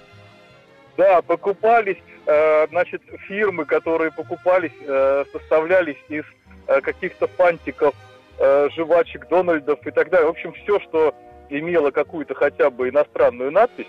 Да, 0.97 1.23
покупались, 1.23 1.97
э, 2.27 2.67
значит, 2.69 3.03
фирмы, 3.27 3.65
которые 3.65 4.13
покупались, 4.13 4.73
э, 4.81 5.25
составлялись 5.33 5.97
из 6.09 6.25
э, 6.69 6.81
каких-то 6.83 7.27
фантиков 7.27 7.95
э, 8.39 8.69
жвачек 8.77 9.27
Дональдов 9.29 9.85
и 9.85 9.91
так 9.91 10.11
далее. 10.11 10.27
В 10.27 10.31
общем, 10.31 10.53
все, 10.53 10.79
что 10.81 11.15
имело 11.49 11.91
какую-то 11.91 12.35
хотя 12.35 12.71
бы 12.71 12.91
иностранную 12.91 13.51
надпись, 13.51 13.89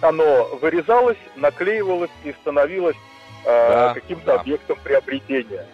оно 0.00 0.44
вырезалось, 0.60 1.18
наклеивалось 1.36 2.10
и 2.24 2.32
становилось 2.32 2.96
э, 3.44 3.46
да, 3.46 3.94
каким-то 3.94 4.26
да. 4.26 4.40
объектом 4.40 4.78
приобретения. 4.82 5.66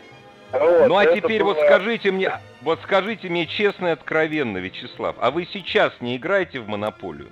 Вот, 0.53 0.89
ну 0.89 0.97
а 0.97 1.07
теперь 1.07 1.43
было... 1.43 1.55
вот 1.55 1.65
скажите 1.65 2.13
мне, 2.13 2.33
вот 2.63 2.81
скажите 2.83 3.29
мне 3.29 3.47
честно 3.47 3.89
и 3.89 3.91
откровенно, 3.91 4.59
Вячеслав, 4.59 5.17
а 5.19 5.31
вы 5.31 5.47
сейчас 5.53 5.93
не 6.01 6.17
играете 6.17 6.61
в 6.61 6.69
монополию? 6.69 7.31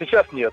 Сейчас 0.00 0.26
нет. 0.32 0.52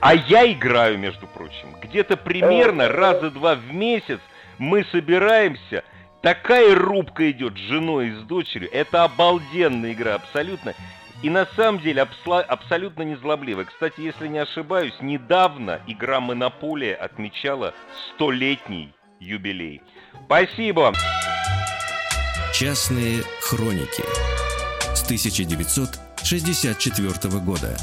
А 0.00 0.14
я 0.14 0.50
играю, 0.50 0.98
между 0.98 1.26
прочим. 1.26 1.76
Где-то 1.80 2.16
примерно 2.16 2.88
раза 2.88 3.30
два 3.30 3.54
в 3.54 3.72
месяц 3.72 4.18
мы 4.58 4.84
собираемся 4.90 5.84
Такая 6.22 6.76
рубка 6.76 7.28
идет 7.32 7.54
с 7.54 7.60
женой 7.60 8.08
и 8.08 8.12
с 8.12 8.22
дочерью. 8.22 8.70
Это 8.72 9.02
обалденная 9.02 9.92
игра, 9.92 10.14
абсолютно. 10.14 10.72
И 11.22 11.30
на 11.30 11.46
самом 11.54 11.80
деле 11.80 12.06
абсолютно 12.26 13.02
незлобливая. 13.02 13.64
Кстати, 13.64 14.00
если 14.00 14.26
не 14.26 14.38
ошибаюсь, 14.38 14.94
недавно 15.00 15.80
игра 15.86 16.20
«Монополия» 16.20 16.96
отмечала 16.96 17.72
столетний 18.14 18.92
юбилей. 19.20 19.82
Спасибо! 20.26 20.92
Частные 22.52 23.22
хроники 23.40 24.02
с 24.94 25.04
1964 25.04 27.38
года. 27.38 27.76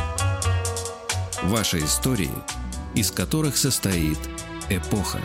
Ваши 1.44 1.80
истории, 1.80 2.30
из 2.94 3.10
которых 3.10 3.56
состоит 3.56 4.20
эпоха. 4.70 5.20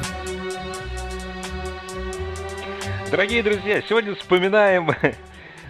Дорогие 3.11 3.42
друзья, 3.42 3.83
сегодня 3.88 4.14
вспоминаем 4.14 4.92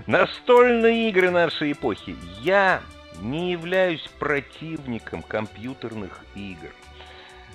настольные 0.07 1.09
игры 1.09 1.31
нашей 1.31 1.73
эпохи. 1.73 2.17
Я 2.43 2.83
не 3.21 3.53
являюсь 3.53 4.07
противником 4.19 5.23
компьютерных 5.23 6.25
игр. 6.35 6.71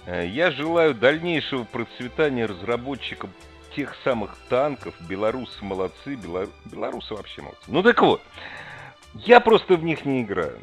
Э, 0.05 0.25
я 0.25 0.51
желаю 0.51 0.95
дальнейшего 0.95 1.63
процветания 1.63 2.45
разработчикам 2.45 3.31
тех 3.75 3.95
самых 4.03 4.35
танков. 4.49 4.95
Белорусы 5.07 5.63
молодцы, 5.63 6.15
белору... 6.15 6.49
белорусы 6.65 7.13
вообще 7.13 7.41
молодцы. 7.41 7.63
Ну 7.67 7.83
так 7.83 8.01
вот, 8.01 8.21
я 9.13 9.39
просто 9.39 9.75
в 9.75 9.83
них 9.83 10.05
не 10.05 10.21
играю. 10.21 10.59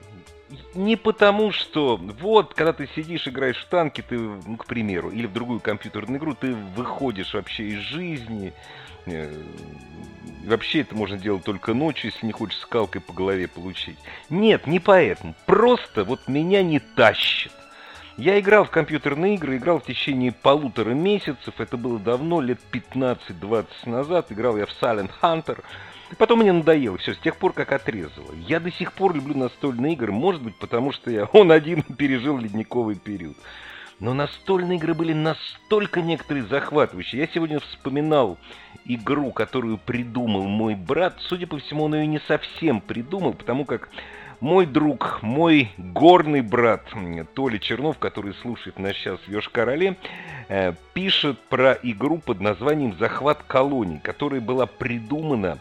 Не 0.75 0.97
потому, 0.97 1.51
что 1.51 1.97
вот, 1.97 2.55
когда 2.55 2.73
ты 2.73 2.89
сидишь, 2.95 3.27
играешь 3.27 3.57
в 3.57 3.69
танки, 3.69 4.03
ты, 4.09 4.17
ну, 4.17 4.57
к 4.57 4.67
примеру, 4.67 5.11
или 5.11 5.27
в 5.27 5.33
другую 5.33 5.59
компьютерную 5.59 6.21
игру, 6.21 6.35
ты 6.35 6.55
выходишь 6.55 7.35
вообще 7.35 7.65
из 7.71 7.81
жизни. 7.81 8.53
Э, 9.07 9.43
вообще 10.45 10.81
это 10.81 10.95
можно 10.95 11.17
делать 11.17 11.45
только 11.45 11.75
ночью, 11.75 12.11
если 12.13 12.27
не 12.27 12.33
хочешь 12.33 12.59
скалкой 12.59 13.01
по 13.01 13.13
голове 13.13 13.49
получить. 13.49 13.99
Нет, 14.31 14.67
не 14.67 14.81
поэтому. 14.81 15.35
Просто 15.47 16.05
вот 16.05 16.29
меня 16.29 16.63
не 16.63 16.79
тащит. 16.79 17.53
Я 18.17 18.41
играл 18.41 18.65
в 18.65 18.71
компьютерные 18.71 19.35
игры, 19.35 19.59
играл 19.59 19.79
в 19.79 19.85
течение 19.85 20.33
полутора 20.33 20.91
месяцев, 20.91 21.55
это 21.59 21.77
было 21.77 21.99
давно, 21.99 22.41
лет 22.41 22.59
15-20 22.73 23.67
назад, 23.85 24.33
играл 24.33 24.57
я 24.57 24.65
в 24.65 24.71
Silent 24.71 25.11
Hunter, 25.21 25.63
Потом 26.19 26.41
мне 26.41 26.53
надоело, 26.53 26.97
все, 26.99 27.15
с 27.15 27.19
тех 27.19 27.37
пор 27.37 27.53
как 27.53 27.73
отрезало. 27.73 28.33
Я 28.47 28.61
до 28.61 28.71
сих 28.71 28.93
пор 28.93 29.15
люблю 29.15 29.37
настольные 29.37 29.95
игры, 29.95 30.13
может 30.13 30.41
быть, 30.41 30.57
потому 30.57 30.93
что 30.93 31.11
я 31.11 31.25
он 31.33 31.51
один 31.51 31.83
пережил 31.83 32.39
ледниковый 32.39 32.97
период. 32.97 33.37
Но 33.99 34.13
настольные 34.13 34.77
игры 34.79 34.95
были 34.95 35.13
настолько 35.13 36.03
некоторые 36.03 36.45
захватывающие. 36.45 37.21
Я 37.21 37.29
сегодня 37.29 37.61
вспоминал 37.61 38.37
игру, 38.85 39.33
которую 39.33 39.79
придумал 39.79 40.45
мой 40.45 40.75
брат. 40.75 41.17
Судя 41.21 41.47
по 41.47 41.59
всему, 41.59 41.85
он 41.85 41.95
ее 41.95 42.07
не 42.07 42.21
совсем 42.21 42.81
придумал, 42.81 43.33
потому 43.33 43.65
как 43.65 43.89
мой 44.41 44.67
друг, 44.67 45.21
мой 45.23 45.71
горный 45.79 46.43
брат 46.43 46.83
Толя 47.35 47.59
Чернов, 47.59 47.99
который 47.99 48.35
слушает 48.35 48.79
нас 48.79 48.93
сейчас 48.93 49.19
в 49.21 49.29
Ёж-Короле, 49.29 49.97
э, 50.49 50.75
пишет 50.93 51.39
про 51.49 51.73
игру 51.83 52.19
под 52.19 52.41
названием 52.41 52.95
«Захват 52.99 53.43
колоний», 53.45 53.99
которая 53.99 54.43
была 54.43 54.67
придумана 54.67 55.59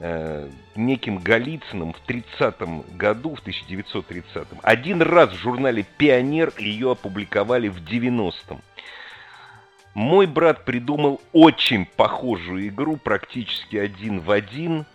э, 0.00 0.48
неким 0.74 1.18
Голицыным 1.18 1.92
в 1.92 2.00
30-м 2.06 2.84
году, 2.96 3.34
в 3.34 3.46
1930-м. 3.46 4.58
Один 4.62 5.02
раз 5.02 5.30
в 5.30 5.36
журнале 5.36 5.84
«Пионер» 5.96 6.52
ее 6.58 6.92
опубликовали 6.92 7.68
в 7.68 7.82
90-м. 7.82 8.60
Мой 9.94 10.26
брат 10.26 10.64
придумал 10.64 11.20
очень 11.32 11.86
похожую 11.86 12.66
игру, 12.68 12.96
практически 12.96 13.76
один 13.76 14.20
в 14.20 14.30
один. 14.30 14.86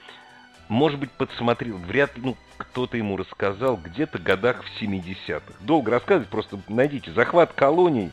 Может 0.68 1.00
быть, 1.00 1.12
подсмотрел, 1.12 1.77
вряд 1.77 2.15
ли, 2.18 2.24
ну, 2.25 2.38
кто-то 2.58 2.98
ему 2.98 3.15
рассказал 3.15 3.77
где-то 3.77 4.20
годах 4.20 4.63
в 4.63 4.82
70-х. 4.82 5.53
Долго 5.62 5.91
рассказывать, 5.91 6.27
просто 6.27 6.60
найдите 6.68 7.12
«Захват 7.12 7.53
колоний». 7.53 8.12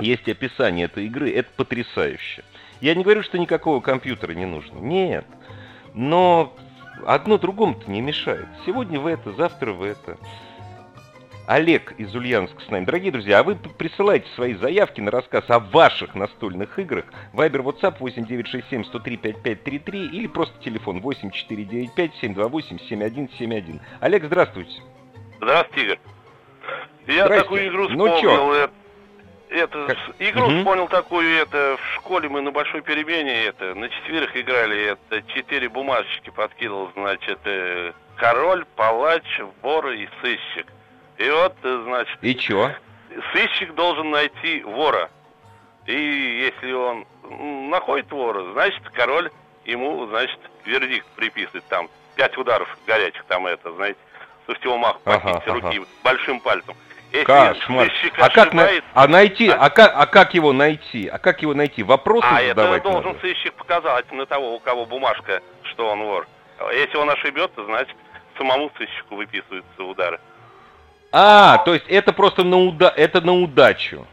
Есть 0.00 0.28
описание 0.28 0.86
этой 0.86 1.06
игры, 1.06 1.30
это 1.30 1.50
потрясающе. 1.56 2.44
Я 2.80 2.94
не 2.94 3.02
говорю, 3.02 3.22
что 3.22 3.38
никакого 3.38 3.80
компьютера 3.80 4.32
не 4.32 4.46
нужно. 4.46 4.78
Нет. 4.78 5.26
Но 5.94 6.54
одно 7.06 7.38
другому-то 7.38 7.90
не 7.90 8.00
мешает. 8.00 8.46
Сегодня 8.66 9.00
в 9.00 9.06
это, 9.06 9.32
завтра 9.32 9.72
в 9.72 9.82
это. 9.82 10.16
Олег 11.46 11.94
из 11.96 12.14
Ульяновска 12.14 12.60
с 12.60 12.68
нами. 12.68 12.84
Дорогие 12.84 13.10
друзья, 13.10 13.38
а 13.38 13.42
вы 13.42 13.56
присылайте 13.56 14.28
свои 14.34 14.52
заявки 14.54 15.00
на 15.00 15.10
рассказ 15.10 15.44
о 15.48 15.60
ваших 15.60 16.14
настольных 16.14 16.78
играх. 16.78 17.06
Вайбер, 17.32 17.62
WhatsApp 17.62 17.96
8967 18.00 18.84
103 18.84 19.16
5533 19.16 20.06
или 20.08 20.26
просто 20.26 20.62
телефон 20.62 21.00
8495 21.00 22.14
728 22.20 22.78
7171. 22.86 23.80
Олег, 24.00 24.24
здравствуйте. 24.24 24.72
Здравствуйте, 25.38 25.84
Игорь. 25.86 25.98
Я 27.06 27.24
Здрасте. 27.24 27.42
такую 27.44 27.68
игру 27.68 27.88
вспомнил. 27.88 28.14
Ну 28.14 28.20
чё? 28.20 28.54
Это 28.54 28.72
как? 29.86 29.96
игру 30.18 30.46
угу. 30.46 30.58
вспомнил 30.58 30.88
такую, 30.88 31.36
это 31.36 31.76
в 31.76 31.94
школе 31.94 32.28
мы 32.28 32.40
на 32.40 32.50
большой 32.50 32.82
перемене, 32.82 33.44
это 33.44 33.74
на 33.74 33.88
четверых 33.88 34.36
играли, 34.36 34.92
это 34.92 35.22
четыре 35.32 35.68
бумажечки 35.68 36.30
подкидывал, 36.30 36.90
значит, 36.94 37.38
э, 37.44 37.92
король, 38.16 38.64
палач, 38.76 39.40
вор 39.62 39.90
и 39.90 40.08
сыщик. 40.20 40.66
И 41.16 41.28
вот, 41.30 41.54
э, 41.62 41.82
значит... 41.84 42.18
И 42.22 42.36
чё? 42.36 42.72
Сыщик 43.32 43.74
должен 43.74 44.10
найти 44.10 44.62
вора. 44.62 45.10
И 45.86 45.92
если 45.92 46.72
он 46.72 47.06
находит 47.70 48.10
вора, 48.10 48.52
значит, 48.52 48.82
король 48.90 49.30
ему, 49.64 50.06
значит, 50.06 50.38
вердикт 50.64 51.06
приписывает 51.16 51.64
там. 51.68 51.88
Пять 52.14 52.36
ударов 52.36 52.68
горячих 52.86 53.24
там 53.24 53.46
это, 53.46 53.72
знаете, 53.74 53.98
со 54.46 54.54
всего 54.54 54.76
маха 54.76 54.98
ага, 55.04 55.42
руки 55.46 55.78
ага. 55.78 55.86
большим 56.02 56.40
пальцем. 56.40 56.74
Кошмар. 57.24 57.90
А 58.18 58.28
как, 58.28 58.52
на... 58.52 58.68
а 58.94 59.08
найти, 59.08 59.48
а? 59.48 59.66
а, 59.66 59.70
как, 59.70 59.92
а 59.94 60.06
как 60.06 60.34
его 60.34 60.52
найти? 60.52 61.08
А 61.08 61.18
как 61.18 61.42
его 61.42 61.54
найти? 61.54 61.82
Вопросы 61.82 62.26
а 62.30 62.46
задавать 62.46 62.80
это 62.80 62.90
должен 62.90 63.12
надо? 63.12 63.20
сыщик 63.20 63.54
показать 63.54 64.10
на 64.12 64.26
того, 64.26 64.54
у 64.54 64.60
кого 64.60 64.84
бумажка, 64.86 65.40
что 65.62 65.88
он 65.88 66.02
вор. 66.02 66.26
Если 66.72 66.96
он 66.96 67.08
ошибется, 67.08 67.64
значит, 67.64 67.96
самому 68.36 68.70
сыщику 68.76 69.16
выписываются 69.16 69.82
удары. 69.82 70.20
А, 71.12 71.58
то 71.58 71.74
есть 71.74 71.86
это 71.88 72.12
просто 72.12 72.44
на, 72.44 72.58
уда... 72.58 72.92
это 72.94 73.20
на 73.20 73.32
удачу. 73.32 74.06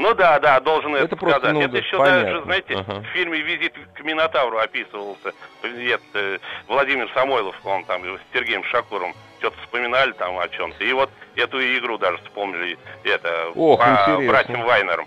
Ну 0.00 0.14
да, 0.14 0.38
да, 0.38 0.58
должен 0.60 0.94
это, 0.94 1.04
это 1.04 1.16
сказать. 1.16 1.52
Ну, 1.52 1.60
это 1.60 1.76
еще 1.76 1.98
понятно. 1.98 2.22
даже, 2.22 2.42
знаете, 2.44 2.74
ага. 2.74 3.00
в 3.00 3.04
фильме 3.12 3.38
«Визит 3.42 3.74
к 3.92 4.02
Минотавру» 4.02 4.56
описывался. 4.56 5.34
Нет, 5.62 6.00
э, 6.14 6.38
Владимир 6.68 7.10
Самойлов, 7.12 7.54
он 7.64 7.84
там 7.84 8.02
с 8.02 8.20
Сергеем 8.32 8.64
Шакуром 8.64 9.14
что-то 9.40 9.58
вспоминали 9.60 10.12
там 10.12 10.38
о 10.38 10.48
чем-то. 10.48 10.82
И 10.82 10.92
вот 10.94 11.10
эту 11.36 11.60
игру 11.60 11.98
даже 11.98 12.16
вспомнили, 12.24 12.78
это, 13.04 13.50
Ох, 13.54 13.78
по 13.78 13.84
интересно. 13.84 14.26
братьям 14.26 14.62
Вайнерам. 14.62 15.06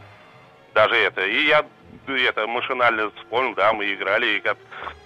Даже 0.75 0.95
это. 0.95 1.25
И 1.25 1.47
я 1.47 1.65
это 2.07 2.45
машинально 2.45 3.09
вспомнил, 3.15 3.55
да, 3.55 3.73
мы 3.73 3.91
играли, 3.91 4.37
и 4.37 4.41
как 4.41 4.59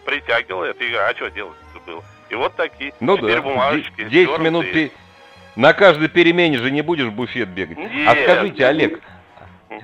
притягивал 0.06 0.64
эта 0.64 0.86
игра, 0.86 1.08
а 1.08 1.16
что 1.16 1.30
делать 1.30 1.56
было? 1.86 2.04
И 2.30 2.36
вот 2.36 2.54
такие 2.58 2.94
ну, 3.00 3.16
да. 3.18 3.42
бумажечки. 3.42 4.04
10 4.04 4.38
минут 4.40 4.70
ты 4.70 4.92
на 5.56 5.72
каждой 5.72 6.10
перемене 6.10 6.58
же 6.58 6.72
не 6.72 6.82
будешь 6.82 7.06
в 7.06 7.14
буфет 7.14 7.48
бегать. 7.48 7.78
Нет. 7.78 7.90
А 8.06 8.16
скажите, 8.22 8.66
Олег, 8.66 9.02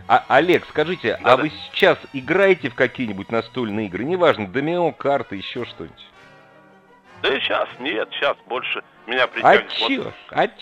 а, 0.08 0.24
Олег, 0.28 0.66
скажите, 0.70 1.18
да, 1.22 1.34
а 1.34 1.38
да. 1.38 1.44
вы 1.44 1.50
сейчас 1.50 1.98
играете 2.12 2.70
в 2.70 2.76
какие-нибудь 2.76 3.32
настольные 3.32 3.88
игры? 3.88 4.04
Неважно, 4.04 4.48
домино, 4.48 4.92
карты, 4.92 5.38
еще 5.38 5.66
что-нибудь. 5.66 6.06
Да 7.22 7.34
и 7.34 7.40
сейчас 7.40 7.70
нет, 7.80 8.10
сейчас 8.12 8.36
больше 8.48 8.84
меня 9.08 9.28
притягивает. 9.28 9.72
А 9.72 9.88
чё? 9.88 10.04
Вот, 10.04 10.14
а 10.32 10.48
чё? 10.48 10.54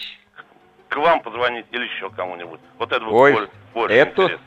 К 0.90 0.98
вам 0.98 1.22
позвонить 1.22 1.66
или 1.72 1.86
еще 1.86 2.10
кому-нибудь. 2.12 2.60
Вот 2.78 2.92
это 2.92 3.06
Ой, 3.06 3.50
более 3.74 3.98
это, 3.98 4.24
интересно. 4.24 4.46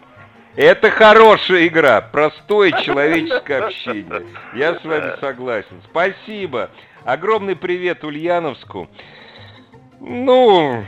Это 0.56 0.90
хорошая 0.90 1.66
игра, 1.66 2.00
простое 2.00 2.70
человеческое 2.82 3.64
общение. 3.64 4.24
Я 4.54 4.78
с 4.78 4.84
вами 4.84 5.18
согласен. 5.18 5.82
Спасибо. 5.90 6.70
Огромный 7.04 7.56
привет 7.56 8.04
Ульяновску. 8.04 8.88
Ну, 9.98 10.84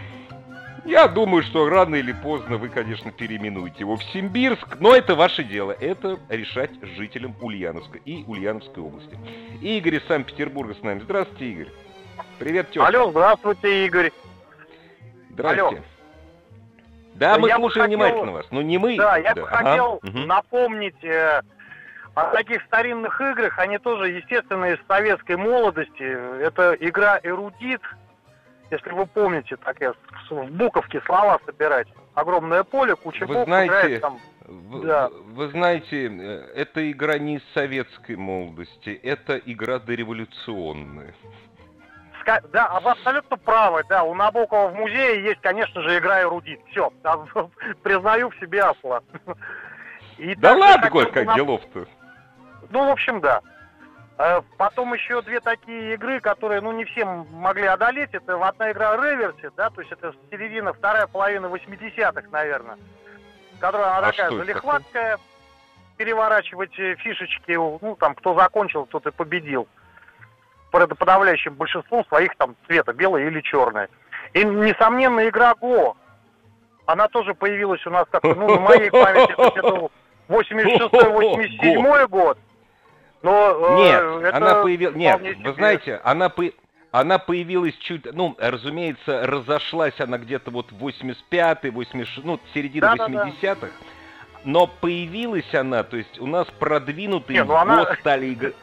я 0.86 1.08
думаю, 1.08 1.42
что 1.42 1.68
рано 1.68 1.96
или 1.96 2.12
поздно 2.12 2.56
вы, 2.56 2.68
конечно, 2.68 3.10
переименуете 3.10 3.80
его 3.80 3.96
в 3.96 4.04
Симбирск, 4.04 4.78
но 4.80 4.94
это 4.94 5.14
ваше 5.14 5.44
дело. 5.44 5.72
Это 5.72 6.18
решать 6.28 6.70
жителям 6.82 7.34
Ульяновска 7.40 7.98
и 8.04 8.24
Ульяновской 8.26 8.82
области. 8.82 9.18
Игорь 9.60 9.96
из 9.96 10.06
Санкт-Петербурга 10.06 10.74
с 10.74 10.82
нами. 10.82 11.00
Здравствуйте, 11.00 11.46
Игорь. 11.46 11.68
Привет, 12.38 12.70
тетя. 12.70 12.86
Алло, 12.86 13.10
здравствуйте, 13.10 13.86
Игорь. 13.86 14.12
Здравствуйте. 15.30 15.76
Алло. 15.76 15.84
Да, 17.14 17.38
мы 17.38 17.48
я 17.48 17.56
слушаем 17.56 17.84
хотел... 17.84 17.98
внимательно 17.98 18.32
вас. 18.32 18.46
Ну, 18.50 18.60
не 18.60 18.78
мы. 18.78 18.96
Да, 18.96 19.16
я 19.16 19.34
да. 19.34 19.42
бы 19.42 19.48
ага. 19.48 19.56
хотел 19.56 20.00
угу. 20.02 20.18
напомнить 20.26 21.02
э, 21.02 21.42
о 22.14 22.24
таких 22.26 22.62
старинных 22.64 23.20
играх. 23.20 23.58
Они 23.58 23.78
тоже, 23.78 24.10
естественно, 24.10 24.66
из 24.66 24.78
советской 24.86 25.36
молодости. 25.36 26.42
Это 26.42 26.76
игра 26.78 27.18
«Эрудит», 27.22 27.80
если 28.70 28.90
вы 28.90 29.06
помните, 29.06 29.56
так 29.56 29.80
я 29.80 29.94
в 30.30 30.50
буковке 30.50 31.00
слова 31.02 31.38
собирать. 31.46 31.88
Огромное 32.14 32.64
поле, 32.64 32.96
куча 32.96 33.26
вы 33.26 33.34
букв, 33.34 33.46
знаете, 33.46 33.68
играет 33.68 34.00
там... 34.00 34.18
Вы, 34.46 34.86
да. 34.86 35.08
вы 35.08 35.48
знаете, 35.48 36.06
э, 36.06 36.52
это 36.54 36.90
игра 36.90 37.18
не 37.18 37.36
из 37.36 37.42
советской 37.52 38.16
молодости, 38.16 38.90
это 39.02 39.36
игра 39.38 39.78
дореволюционная. 39.78 41.14
Да, 42.52 42.66
а 42.66 42.80
вы 42.80 42.90
абсолютно 42.90 43.36
правы, 43.36 43.84
да. 43.88 44.02
У 44.02 44.14
Набокова 44.14 44.68
в 44.68 44.74
музее 44.74 45.22
есть, 45.22 45.40
конечно 45.40 45.80
же, 45.82 45.98
игра 45.98 46.22
эрудит. 46.22 46.60
Все, 46.70 46.92
признаю 47.82 48.30
в 48.30 48.36
себе 48.36 48.62
осла. 48.62 49.00
И 50.18 50.34
да 50.34 50.54
ладно, 50.54 50.90
как 50.90 51.34
делов-то. 51.34 51.86
Ну, 52.70 52.88
в 52.88 52.90
общем, 52.90 53.20
да. 53.20 53.40
Э, 54.18 54.40
потом 54.56 54.94
еще 54.94 55.20
две 55.22 55.40
такие 55.40 55.94
игры, 55.94 56.20
которые, 56.20 56.60
ну, 56.60 56.72
не 56.72 56.84
все 56.84 57.04
могли 57.04 57.66
одолеть. 57.66 58.14
Это 58.14 58.36
одна 58.46 58.72
игра 58.72 58.96
Реверси, 58.96 59.50
да, 59.56 59.68
то 59.70 59.80
есть 59.80 59.92
это 59.92 60.14
середина, 60.30 60.72
вторая 60.72 61.06
половина 61.06 61.46
80-х, 61.46 62.28
наверное. 62.30 62.78
Которая 63.60 63.98
она 63.98 64.08
а 64.08 64.12
такая 64.12 64.30
залихватская, 64.30 65.18
переворачивать 65.98 66.78
э, 66.78 66.94
фишечки, 66.96 67.52
ну, 67.52 67.96
там, 67.98 68.14
кто 68.14 68.34
закончил, 68.34 68.86
тот 68.86 69.06
и 69.06 69.10
победил. 69.10 69.68
Подавляющим 70.70 71.54
большинством 71.54 72.04
своих 72.06 72.36
там 72.36 72.54
цвета, 72.66 72.92
белое 72.92 73.26
или 73.28 73.40
черное. 73.40 73.88
И, 74.32 74.44
несомненно, 74.44 75.28
игра 75.28 75.54
Го. 75.54 75.96
Она 76.86 77.08
тоже 77.08 77.34
появилась 77.34 77.84
у 77.86 77.90
нас 77.90 78.06
как 78.10 78.22
ну, 78.22 78.46
на 78.56 78.60
моей 78.60 78.90
памяти, 78.90 79.32
это 79.58 79.88
86-87 80.28 82.08
год. 82.08 82.38
Но, 83.22 83.78
э, 83.78 84.22
Нет, 84.22 84.34
она 84.34 84.62
появилась... 84.62 84.96
Нет, 84.96 85.20
вы 85.44 85.52
знаете, 85.54 86.00
она 86.04 86.28
по... 86.28 86.44
Она 86.92 87.18
появилась 87.18 87.74
чуть, 87.76 88.10
ну, 88.14 88.34
разумеется, 88.38 89.26
разошлась 89.26 90.00
она 90.00 90.16
где-то 90.16 90.50
вот 90.50 90.72
85-й, 90.72 91.68
86 91.68 92.24
ну, 92.24 92.40
середина 92.54 92.94
да, 92.96 93.06
80-х. 93.06 93.32
Да, 93.42 93.54
да. 93.60 93.68
Но 94.44 94.66
появилась 94.66 95.52
она, 95.52 95.82
то 95.82 95.96
есть 95.96 96.18
у 96.20 96.26
нас 96.26 96.46
продвинутые 96.58 97.40
Нет, 97.40 97.48
ну 97.48 97.56
она... 97.56 97.96
стали 97.96 98.28
игры. 98.28 98.54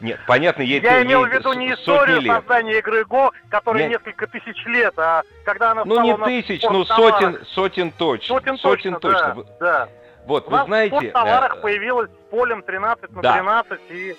Нет, 0.00 0.20
понятно, 0.26 0.62
ей 0.62 0.80
Я 0.80 1.02
имел 1.02 1.24
в 1.24 1.28
виду 1.28 1.52
не 1.54 1.72
историю 1.72 2.20
лет. 2.20 2.36
создания 2.36 2.78
игры 2.78 3.04
Го, 3.04 3.32
которая 3.50 3.88
Нет. 3.88 3.92
несколько 3.92 4.26
тысяч 4.28 4.64
лет, 4.66 4.94
а 4.96 5.22
когда 5.44 5.72
она 5.72 5.84
Ну 5.84 6.00
не 6.02 6.16
тысяч, 6.16 6.62
ну 6.62 6.84
сотен, 6.84 7.40
сотен 7.46 7.90
точно. 7.90 8.36
Сотен, 8.36 8.58
сотен 8.58 9.00
точно, 9.00 9.34
точно. 9.34 9.44
Да, 9.44 9.54
да. 9.60 9.88
Вот, 10.28 10.46
У 10.46 10.50
вы 10.50 10.62
знаете... 10.66 11.08
в 11.08 11.12
товарах 11.12 11.56
э... 11.56 11.60
появилась 11.62 12.10
полем 12.30 12.62
13 12.62 13.10
на 13.12 13.22
да. 13.22 13.32
13 13.38 13.80
и... 13.88 14.16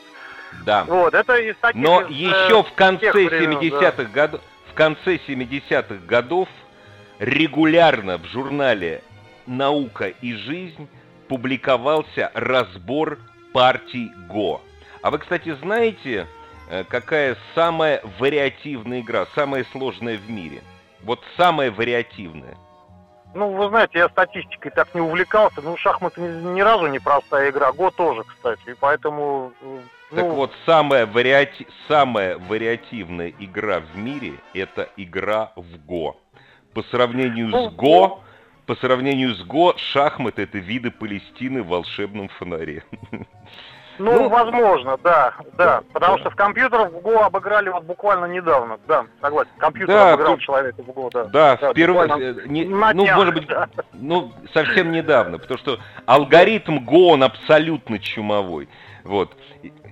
Да. 0.65 0.83
Вот, 0.85 1.13
это 1.13 1.37
из 1.37 1.55
таких... 1.57 1.79
Но 1.79 2.01
из, 2.01 2.09
еще 2.09 2.63
в 2.63 2.73
конце 2.73 3.11
70-х 3.11 3.91
да. 3.91 4.03
годов, 4.05 4.41
в 4.71 4.73
конце 4.73 5.17
70-х 5.17 6.07
годов 6.07 6.49
регулярно 7.19 8.17
в 8.17 8.25
журнале 8.25 9.03
«Наука 9.45 10.07
и 10.07 10.33
жизнь» 10.33 10.89
публиковался 11.27 12.31
разбор 12.33 13.19
партий 13.53 14.11
ГО. 14.29 14.61
А 15.03 15.11
вы, 15.11 15.19
кстати, 15.19 15.55
знаете, 15.61 16.25
э, 16.71 16.85
какая 16.85 17.37
самая 17.53 18.01
вариативная 18.17 19.01
игра, 19.01 19.27
самая 19.35 19.63
сложная 19.71 20.17
в 20.17 20.27
мире? 20.27 20.63
Вот 21.03 21.23
самая 21.37 21.69
вариативная– 21.69 22.57
ну, 23.33 23.51
вы 23.51 23.69
знаете, 23.69 23.99
я 23.99 24.09
статистикой 24.09 24.71
так 24.71 24.93
не 24.95 25.01
увлекался. 25.01 25.61
Ну, 25.61 25.77
шахматы 25.77 26.21
ни, 26.21 26.55
ни 26.55 26.61
разу 26.61 26.87
не 26.87 26.99
простая 26.99 27.51
игра. 27.51 27.71
Го 27.71 27.91
тоже, 27.91 28.23
кстати. 28.23 28.71
И 28.71 28.73
поэтому... 28.73 29.53
Ну... 29.61 29.81
Так 30.15 30.25
вот, 30.25 30.51
самая, 30.65 31.05
вариати... 31.05 31.67
самая 31.87 32.37
вариативная 32.37 33.33
игра 33.39 33.79
в 33.79 33.95
мире– 33.95 34.33
это 34.53 34.89
игра 34.97 35.51
в 35.55 35.77
Го. 35.85 36.17
По 36.73 36.81
сравнению 36.83 37.49
ну, 37.49 37.69
с 37.69 37.73
Го, 37.73 38.21
по 38.65 38.75
сравнению 38.75 39.35
с 39.35 39.43
Го, 39.43 39.75
шахматы– 39.77 40.41
это 40.43 40.57
виды 40.57 40.89
Палестины 40.89 41.61
в 41.61 41.67
волшебном 41.67 42.29
фонаре. 42.29 42.83
Ну, 43.99 44.13
ну, 44.13 44.29
возможно, 44.29 44.97
да, 45.03 45.33
да. 45.57 45.81
Потому 45.91 46.15
да. 46.15 46.21
что 46.21 46.29
в 46.31 46.35
компьютерах 46.35 46.91
в 46.91 47.01
Го 47.01 47.23
обыграли 47.23 47.69
вот 47.69 47.83
буквально 47.83 48.25
недавно. 48.25 48.79
Да, 48.87 49.05
согласен. 49.21 49.51
Компьютер 49.57 49.95
да, 49.95 50.13
обыграл 50.13 50.35
тут, 50.35 50.43
человека 50.43 50.81
в 50.81 50.91
Го, 50.91 51.09
да. 51.13 51.25
Да, 51.25 51.57
да 51.57 51.71
впервые. 51.71 52.09
Э, 52.09 52.47
не, 52.47 52.65
ну, 52.65 53.05
может 53.13 53.33
быть, 53.33 53.47
ну, 53.93 54.31
совсем 54.53 54.91
недавно. 54.91 55.37
Потому 55.37 55.57
что 55.59 55.79
алгоритм 56.05 56.79
Го, 56.85 57.09
он 57.09 57.23
абсолютно 57.23 57.99
чумовой. 57.99 58.69
Вот. 59.03 59.35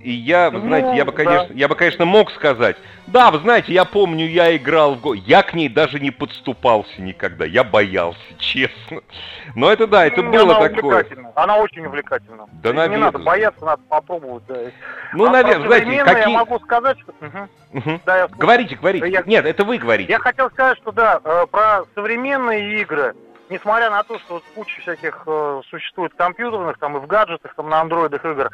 И 0.01 0.11
я, 0.11 0.49
вы 0.49 0.61
знаете, 0.61 0.95
я 0.95 1.05
бы, 1.05 1.11
конечно, 1.11 1.47
да. 1.47 1.53
я 1.53 1.67
бы, 1.67 1.75
конечно, 1.75 2.05
мог 2.05 2.31
сказать, 2.31 2.77
да, 3.07 3.31
вы 3.31 3.39
знаете, 3.39 3.73
я 3.73 3.85
помню, 3.85 4.27
я 4.27 4.55
играл 4.55 4.95
в 4.95 5.01
Го, 5.01 5.13
я 5.13 5.41
к 5.43 5.53
ней 5.53 5.69
даже 5.69 5.99
не 5.99 6.11
подступался 6.11 7.01
никогда, 7.01 7.45
я 7.45 7.63
боялся, 7.63 8.19
честно. 8.39 9.01
Но 9.55 9.71
это 9.71 9.87
да, 9.87 10.05
это 10.05 10.21
ну, 10.21 10.31
было 10.31 10.57
она 10.57 10.69
такое. 10.69 11.05
Она 11.35 11.57
очень 11.57 11.85
увлекательна. 11.85 12.47
Да, 12.63 12.73
наверное. 12.73 12.97
Не 12.97 13.03
надо 13.03 13.19
бояться, 13.19 13.65
надо 13.65 13.81
попробовать. 13.89 14.43
Да. 14.47 14.55
Ну, 15.13 15.25
а 15.25 15.31
наверное, 15.31 15.67
знаете, 15.67 16.03
какие... 16.03 16.31
я 16.31 16.37
могу 16.37 16.59
сказать, 16.59 16.97
что... 16.99 17.13
Угу. 17.21 17.79
Угу. 17.79 18.01
Да, 18.05 18.17
я... 18.17 18.27
Говорите, 18.27 18.75
говорите. 18.75 19.09
Я... 19.09 19.23
Нет, 19.25 19.45
это 19.45 19.63
вы 19.63 19.77
говорите. 19.77 20.11
Я 20.11 20.19
хотел 20.19 20.49
сказать, 20.49 20.77
что 20.77 20.91
да, 20.91 21.19
э, 21.23 21.45
про 21.49 21.83
современные 21.95 22.81
игры, 22.81 23.15
несмотря 23.49 23.89
на 23.89 24.03
то, 24.03 24.19
что 24.19 24.35
вот 24.35 24.43
куча 24.55 24.81
всяких 24.81 25.23
э, 25.25 25.61
существует 25.69 26.13
компьютерных, 26.15 26.77
там 26.77 26.97
и 26.97 26.99
в 26.99 27.07
гаджетах, 27.07 27.55
там 27.55 27.69
на 27.69 27.81
андроидах 27.81 28.23
игр, 28.25 28.51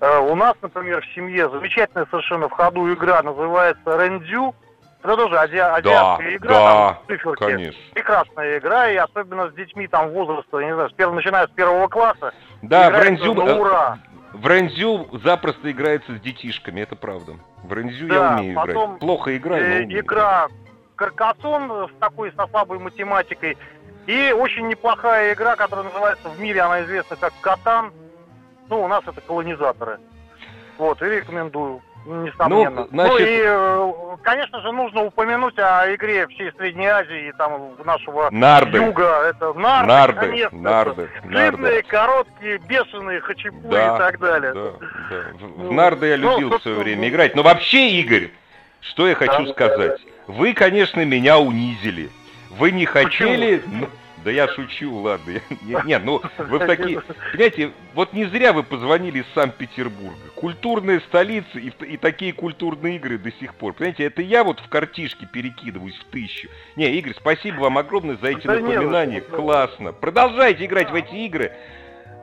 у 0.00 0.34
нас, 0.34 0.54
например, 0.62 1.02
в 1.02 1.14
семье 1.14 1.48
замечательная 1.48 2.06
совершенно 2.10 2.48
в 2.48 2.52
ходу 2.52 2.92
игра 2.92 3.22
называется 3.22 3.96
Рендю. 3.96 4.54
Это 5.02 5.16
тоже 5.16 5.38
ази 5.38 5.56
азиатская 5.56 6.30
да, 6.30 6.36
игра, 6.36 6.52
да, 6.52 6.88
там, 6.88 6.98
циферки. 7.06 7.44
Конечно. 7.44 7.80
Прекрасная 7.94 8.58
игра, 8.58 8.90
и 8.90 8.96
особенно 8.96 9.50
с 9.50 9.54
детьми 9.54 9.86
там 9.86 10.10
возраста, 10.10 10.58
не 10.58 10.74
знаю, 10.74 10.90
с 10.90 10.92
первого, 10.94 11.14
начиная 11.14 11.46
с 11.46 11.50
первого 11.50 11.86
класса. 11.86 12.34
Да, 12.62 12.90
в 12.90 13.00
Рензю, 13.00 13.32
ура. 13.32 13.98
в 14.32 14.46
Рензю 14.48 15.08
запросто 15.22 15.70
играется 15.70 16.16
с 16.16 16.20
детишками, 16.20 16.80
это 16.80 16.96
правда. 16.96 17.34
В 17.62 17.72
Рензю 17.72 18.08
да, 18.08 18.14
я 18.14 18.38
умею 18.38 18.54
потом, 18.56 18.84
играть. 18.90 18.98
Плохо 18.98 19.36
играю, 19.36 19.62
но 19.62 19.74
э, 19.74 19.84
умею. 19.84 20.00
Игра 20.00 20.48
Каркасон 20.96 21.88
с 21.88 22.00
такой, 22.00 22.32
со 22.32 22.48
слабой 22.48 22.80
математикой. 22.80 23.56
И 24.06 24.32
очень 24.32 24.66
неплохая 24.66 25.34
игра, 25.34 25.54
которая 25.54 25.84
называется 25.84 26.28
в 26.28 26.40
мире, 26.40 26.62
она 26.62 26.82
известна 26.82 27.16
как 27.16 27.32
Катан. 27.40 27.92
Ну, 28.68 28.82
у 28.82 28.88
нас 28.88 29.02
это 29.06 29.20
колонизаторы. 29.20 29.98
Вот, 30.78 31.00
и 31.00 31.06
рекомендую, 31.06 31.80
несомненно. 32.04 32.82
Ну, 32.82 32.88
значит... 32.90 33.12
ну 33.12 33.18
и, 33.18 33.42
э, 33.44 33.92
конечно 34.22 34.60
же, 34.60 34.72
нужно 34.72 35.04
упомянуть 35.04 35.58
о 35.58 35.94
игре 35.94 36.26
всей 36.28 36.52
Средней 36.52 36.86
Азии 36.86 37.28
и 37.28 37.32
там 37.32 37.76
нашего 37.84 38.28
нарды. 38.30 38.78
юга. 38.78 39.22
Это 39.28 39.54
нарды, 39.54 39.88
нарды 39.88 40.20
конечно. 40.20 40.58
Нарды, 40.58 41.10
Длинные, 41.24 41.82
короткие, 41.82 42.58
бешеные, 42.58 43.20
хачапури 43.20 43.72
да, 43.72 43.94
и 43.94 43.98
так 43.98 44.18
далее. 44.18 44.52
Да, 44.52 44.72
да. 45.10 45.16
В, 45.38 45.68
в 45.68 45.72
нарды 45.72 46.06
я 46.08 46.16
любил 46.16 46.50
ну, 46.50 46.58
в 46.58 46.62
свое 46.62 46.78
время 46.78 47.08
играть. 47.08 47.34
Но 47.34 47.42
вообще, 47.42 47.88
Игорь, 48.00 48.30
что 48.80 49.08
я 49.08 49.14
хочу 49.14 49.46
да, 49.46 49.52
сказать. 49.52 50.00
Вы, 50.26 50.52
конечно, 50.52 51.04
меня 51.04 51.38
унизили. 51.38 52.10
Вы 52.50 52.72
не 52.72 52.84
хотели... 52.84 53.58
Почему? 53.58 53.88
Да 54.26 54.32
я 54.32 54.48
шучу, 54.48 54.92
ладно. 54.92 55.40
Нет, 55.62 55.84
не, 55.84 55.98
ну 56.00 56.20
вы 56.36 56.58
такие... 56.58 57.00
Понимаете, 57.30 57.70
вот 57.94 58.12
не 58.12 58.24
зря 58.24 58.52
вы 58.52 58.64
позвонили 58.64 59.20
из 59.20 59.26
Санкт-Петербурга. 59.34 60.18
Культурная 60.34 60.98
столица 60.98 61.60
и, 61.60 61.70
и 61.84 61.96
такие 61.96 62.32
культурные 62.32 62.96
игры 62.96 63.18
до 63.18 63.30
сих 63.30 63.54
пор. 63.54 63.74
Понимаете, 63.74 64.02
это 64.02 64.22
я 64.22 64.42
вот 64.42 64.58
в 64.58 64.68
картишке 64.68 65.28
перекидываюсь 65.32 65.94
в 65.94 66.06
тысячу. 66.06 66.48
Не, 66.74 66.90
Игорь, 66.98 67.14
спасибо 67.14 67.60
вам 67.60 67.78
огромное 67.78 68.16
за 68.16 68.30
эти 68.30 68.48
да 68.48 68.54
напоминания. 68.54 69.14
Нет, 69.20 69.28
Классно. 69.28 69.92
Продолжайте 69.92 70.64
играть 70.64 70.90
в 70.90 70.94
эти 70.96 71.14
игры. 71.14 71.52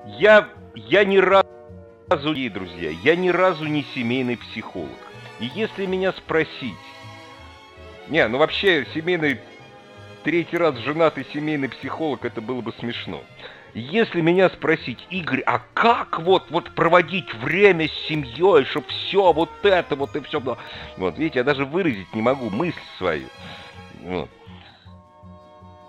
Я, 0.05 0.49
я 0.75 1.05
ни 1.05 1.19
разу, 1.19 1.45
друзья, 2.09 2.91
я 3.01 3.15
ни 3.15 3.29
разу 3.29 3.63
не 3.63 3.85
семейный 3.95 4.35
психолог. 4.35 4.89
И 5.39 5.49
если 5.55 5.85
меня 5.85 6.11
спросить... 6.11 6.73
Не, 8.09 8.27
ну 8.27 8.39
вообще 8.39 8.85
семейный 8.93 9.39
третий 10.23 10.57
раз 10.57 10.75
женатый 10.77 11.25
семейный 11.33 11.69
психолог, 11.69 12.25
это 12.25 12.41
было 12.41 12.61
бы 12.61 12.73
смешно. 12.79 13.23
Если 13.73 14.21
меня 14.21 14.49
спросить, 14.49 14.99
Игорь, 15.09 15.41
а 15.41 15.61
как 15.73 16.19
вот, 16.19 16.51
вот 16.51 16.71
проводить 16.75 17.33
время 17.33 17.87
с 17.87 18.07
семьей, 18.07 18.65
чтобы 18.65 18.87
все 18.87 19.33
вот 19.33 19.49
это 19.63 19.95
вот 19.95 20.15
и 20.15 20.19
все. 20.21 20.39
Вот, 20.97 21.17
видите, 21.17 21.39
я 21.39 21.43
даже 21.43 21.65
выразить 21.65 22.13
не 22.13 22.21
могу 22.21 22.51
мысль 22.51 22.79
свою. 22.97 23.27
Вот. 24.01 24.29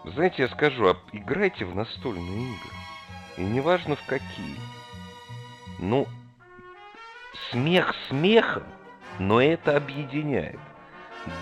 Знаете, 0.05 0.44
я 0.44 0.49
скажу, 0.49 0.88
а 0.88 0.97
играйте 1.12 1.64
в 1.66 1.75
настольные 1.75 2.55
игры. 2.55 2.70
И 3.37 3.42
неважно 3.42 3.97
в 3.97 4.05
какие. 4.07 4.57
Ну, 5.79 6.07
смех 7.51 7.94
смехом, 8.09 8.64
но 9.18 9.42
это 9.42 9.77
объединяет. 9.77 10.61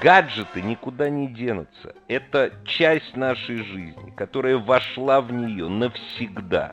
Гаджеты 0.00 0.62
никуда 0.62 1.08
не 1.08 1.26
денутся. 1.26 1.96
Это 2.08 2.52
часть 2.64 3.16
нашей 3.16 3.64
жизни, 3.64 4.12
которая 4.16 4.58
вошла 4.58 5.20
в 5.20 5.32
нее 5.32 5.68
навсегда. 5.68 6.72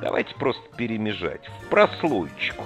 Давайте 0.00 0.32
просто 0.36 0.62
перемежать 0.76 1.48
в 1.48 1.66
прослойку. 1.68 2.64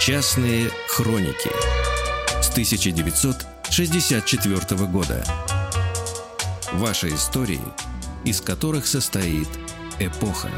Частные 0.00 0.70
хроники 0.88 1.50
с 2.40 2.50
1964 2.50 4.86
года. 4.86 5.24
Ваши 6.72 7.08
истории, 7.08 7.60
из 8.24 8.40
которых 8.40 8.86
состоит 8.86 9.48
эпоха. 9.98 10.48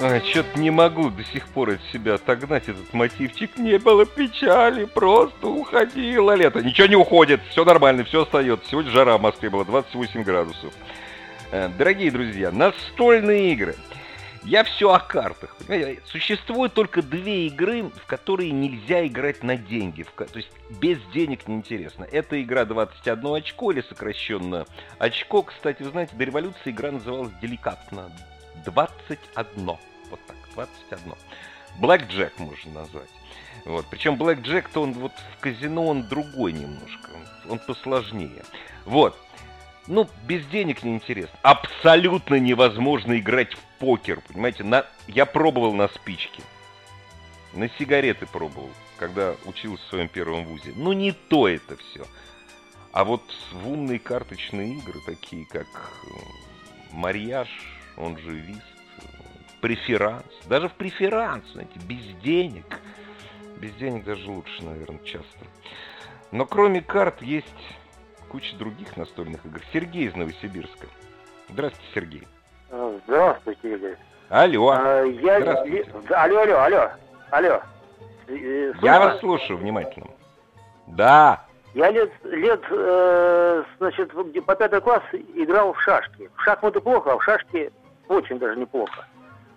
А, 0.00 0.20
Что-то 0.20 0.58
не 0.58 0.70
могу 0.70 1.10
до 1.10 1.24
сих 1.24 1.48
пор 1.48 1.70
от 1.70 1.80
себя 1.92 2.14
отогнать 2.14 2.68
этот 2.68 2.92
мотивчик. 2.92 3.56
Не 3.56 3.78
было 3.78 4.04
печали, 4.04 4.84
просто 4.84 5.48
уходило 5.48 6.34
лето. 6.34 6.62
Ничего 6.62 6.86
не 6.86 6.96
уходит, 6.96 7.40
все 7.50 7.64
нормально, 7.64 8.04
все 8.04 8.22
остается. 8.22 8.68
Сегодня 8.68 8.90
жара 8.90 9.16
в 9.16 9.22
Москве 9.22 9.48
была 9.48 9.64
28 9.64 10.22
градусов. 10.22 10.72
Э, 11.50 11.68
дорогие 11.78 12.10
друзья, 12.10 12.50
настольные 12.50 13.52
игры. 13.52 13.76
Я 14.44 14.62
все 14.62 14.92
о 14.92 15.00
картах. 15.00 15.56
Понимаете? 15.66 16.02
Существует 16.04 16.72
только 16.72 17.02
две 17.02 17.48
игры, 17.48 17.84
в 17.84 18.06
которые 18.06 18.52
нельзя 18.52 19.04
играть 19.06 19.42
на 19.42 19.56
деньги. 19.56 20.04
То 20.16 20.26
есть 20.34 20.50
без 20.78 20.98
денег 21.12 21.48
неинтересно. 21.48 22.04
Это 22.04 22.40
игра 22.40 22.64
21 22.64 23.34
очко 23.34 23.72
или 23.72 23.80
сокращенно 23.80 24.66
очко. 24.98 25.42
Кстати, 25.42 25.82
вы 25.82 25.90
знаете, 25.90 26.14
до 26.14 26.22
революции 26.22 26.70
игра 26.70 26.92
называлась 26.92 27.32
деликатно. 27.42 28.12
21. 28.66 29.66
Вот 29.66 30.20
так, 30.26 30.36
21. 30.54 31.14
Блэк 31.78 32.06
Джек 32.08 32.38
можно 32.38 32.72
назвать. 32.80 33.10
Вот. 33.64 33.86
Причем 33.90 34.16
Блэк 34.16 34.40
Джек-то 34.40 34.82
он 34.82 34.92
вот 34.92 35.12
в 35.12 35.40
казино 35.40 35.86
он 35.86 36.08
другой 36.08 36.52
немножко. 36.52 37.10
Он, 37.44 37.52
он 37.52 37.58
посложнее. 37.58 38.44
Вот. 38.84 39.18
Ну, 39.86 40.08
без 40.26 40.44
денег 40.46 40.82
неинтересно. 40.82 41.38
Абсолютно 41.42 42.36
невозможно 42.36 43.18
играть 43.18 43.54
в 43.54 43.60
покер, 43.78 44.20
понимаете? 44.20 44.64
На... 44.64 44.84
Я 45.06 45.26
пробовал 45.26 45.74
на 45.74 45.88
спички. 45.88 46.42
На 47.52 47.68
сигареты 47.78 48.26
пробовал, 48.26 48.70
когда 48.98 49.34
учился 49.44 49.84
в 49.84 49.88
своем 49.88 50.08
первом 50.08 50.44
вузе. 50.44 50.72
Ну, 50.74 50.92
не 50.92 51.12
то 51.12 51.48
это 51.48 51.76
все. 51.76 52.04
А 52.92 53.04
вот 53.04 53.22
в 53.52 53.68
умные 53.68 53.98
карточные 53.98 54.74
игры, 54.74 55.00
такие 55.04 55.46
как 55.46 55.66
э, 55.66 56.08
Марьяж, 56.92 57.48
он 57.96 58.16
же 58.18 58.32
Вист, 58.32 58.62
преферанс. 59.60 60.24
Даже 60.46 60.68
в 60.68 60.74
преферанс, 60.74 61.44
знаете, 61.52 61.78
без 61.86 62.04
денег. 62.22 62.66
Без 63.58 63.72
денег 63.74 64.04
даже 64.04 64.30
лучше, 64.30 64.64
наверное, 64.64 65.02
часто. 65.04 65.38
Но 66.30 66.44
кроме 66.44 66.82
карт 66.82 67.22
есть 67.22 67.46
куча 68.28 68.56
других 68.56 68.96
настольных 68.96 69.44
игр. 69.46 69.60
Сергей 69.72 70.08
из 70.08 70.14
Новосибирска. 70.14 70.86
Здравствуйте, 71.48 71.90
Сергей. 71.94 72.28
А, 72.70 72.98
здравствуйте, 73.06 73.74
Игорь. 73.74 73.96
Алло. 74.28 74.70
А, 74.70 75.02
я... 75.02 75.40
Здравствуйте. 75.40 75.90
Алло, 76.10 76.40
алло, 76.40 76.58
алло. 76.58 76.90
Алло. 77.30 77.62
Слышно? 78.26 78.84
Я 78.84 79.00
вас 79.00 79.20
слушаю 79.20 79.58
внимательно. 79.58 80.10
Да. 80.88 81.44
Я 81.74 81.90
лет, 81.90 82.10
лет 82.24 82.62
э, 82.70 83.64
значит, 83.78 84.10
по 84.46 84.56
пятый 84.56 84.80
класс 84.80 85.02
играл 85.34 85.72
в 85.72 85.80
шашки. 85.80 86.30
В 86.34 86.42
шахматы 86.42 86.80
плохо, 86.80 87.12
а 87.12 87.18
в 87.18 87.22
шашки 87.22 87.70
очень 88.08 88.38
даже 88.38 88.58
неплохо. 88.58 89.06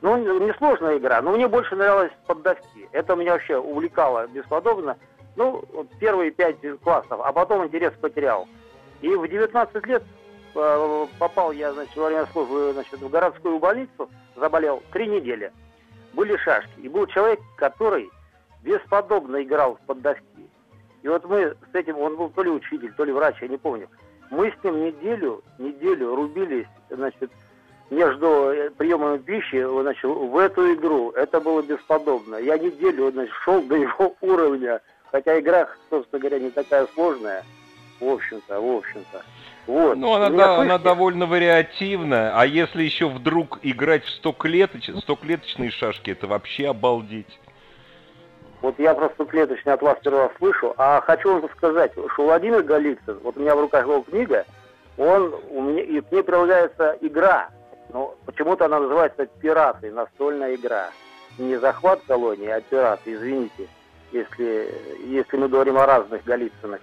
Ну, 0.01 0.15
несложная 0.39 0.97
игра, 0.97 1.21
но 1.21 1.31
мне 1.31 1.47
больше 1.47 1.75
нравилось 1.75 2.11
под 2.25 2.41
доски. 2.41 2.87
Это 2.93 3.15
меня 3.15 3.33
вообще 3.33 3.57
увлекало 3.57 4.27
бесподобно. 4.27 4.97
Ну, 5.35 5.63
первые 5.99 6.31
пять 6.31 6.57
классов, 6.81 7.19
а 7.23 7.31
потом 7.33 7.65
интерес 7.65 7.93
потерял. 7.99 8.47
И 9.01 9.09
в 9.09 9.27
19 9.27 9.85
лет 9.85 10.03
э, 10.55 11.05
попал 11.17 11.51
я, 11.51 11.73
значит, 11.73 11.95
во 11.95 12.07
время 12.07 12.25
службы 12.27 12.71
значит, 12.73 12.99
в 12.99 13.09
городскую 13.09 13.59
больницу, 13.59 14.09
заболел 14.35 14.81
три 14.91 15.07
недели. 15.07 15.51
Были 16.13 16.37
шашки. 16.37 16.79
И 16.79 16.89
был 16.89 17.05
человек, 17.07 17.39
который 17.57 18.09
бесподобно 18.63 19.43
играл 19.43 19.75
в 19.75 19.79
поддоски. 19.81 20.23
И 21.01 21.07
вот 21.07 21.23
мы 21.25 21.55
с 21.71 21.75
этим, 21.75 21.97
он 21.97 22.17
был 22.17 22.29
то 22.29 22.43
ли 22.43 22.49
учитель, 22.49 22.93
то 22.93 23.03
ли 23.03 23.11
врач, 23.11 23.37
я 23.41 23.47
не 23.47 23.57
помню. 23.57 23.89
Мы 24.31 24.51
с 24.51 24.63
ним 24.63 24.83
неделю, 24.83 25.41
неделю 25.57 26.15
рубились, 26.15 26.67
значит, 26.89 27.31
между 27.89 28.51
э, 28.51 28.69
приемами 28.71 29.17
пищи 29.17 29.63
значит, 29.81 30.03
в 30.03 30.37
эту 30.37 30.73
игру. 30.73 31.11
Это 31.11 31.39
было 31.39 31.61
бесподобно. 31.61 32.35
Я 32.35 32.57
неделю 32.57 33.11
значит, 33.11 33.33
шел 33.43 33.61
до 33.61 33.75
его 33.75 34.15
уровня, 34.21 34.81
хотя 35.11 35.39
игра, 35.39 35.67
собственно 35.89 36.19
говоря, 36.19 36.39
не 36.39 36.51
такая 36.51 36.87
сложная. 36.93 37.43
В 37.99 38.07
общем-то, 38.07 38.61
в 38.61 38.77
общем-то. 38.77 39.23
Вот. 39.67 39.97
Ну, 39.97 40.13
она, 40.13 40.29
да, 40.29 40.57
она 40.57 40.77
довольно 40.77 41.25
вариативная, 41.25 42.31
а 42.33 42.45
если 42.45 42.81
еще 42.81 43.09
вдруг 43.09 43.59
играть 43.61 44.03
в 44.05 44.25
100-клеточ... 44.25 44.89
100-клеточные 44.89 45.69
шашки, 45.69 46.11
это 46.11 46.25
вообще 46.25 46.69
обалдеть. 46.69 47.39
Вот 48.61 48.79
я 48.79 48.93
просто 48.93 49.25
клеточный 49.25 49.73
от 49.73 49.81
вас 49.81 49.97
раз 50.03 50.31
слышу, 50.37 50.73
а 50.77 51.01
хочу 51.01 51.33
вам 51.33 51.49
сказать, 51.55 51.91
что 51.91 52.23
Владимир 52.23 52.63
Голицын, 52.63 53.19
вот 53.21 53.37
у 53.37 53.39
меня 53.39 53.55
в 53.55 53.61
руках 53.61 53.85
его 53.85 54.01
книга, 54.01 54.45
он, 54.97 55.33
у 55.49 55.61
меня, 55.61 55.81
и 55.81 56.01
к 56.01 56.11
ней 56.11 56.23
прилагается 56.23 56.97
игра, 57.01 57.49
но 57.91 58.15
почему-то 58.25 58.65
она 58.65 58.79
называется 58.79 59.25
«Пираты», 59.25 59.91
настольная 59.91 60.55
игра. 60.55 60.91
Не 61.37 61.57
захват 61.57 62.01
колонии, 62.07 62.49
а 62.49 62.61
пираты, 62.61 63.13
извините, 63.13 63.67
если, 64.11 64.73
если 65.05 65.37
мы 65.37 65.47
говорим 65.47 65.77
о 65.77 65.85
разных 65.85 66.23
Голицынах. 66.23 66.81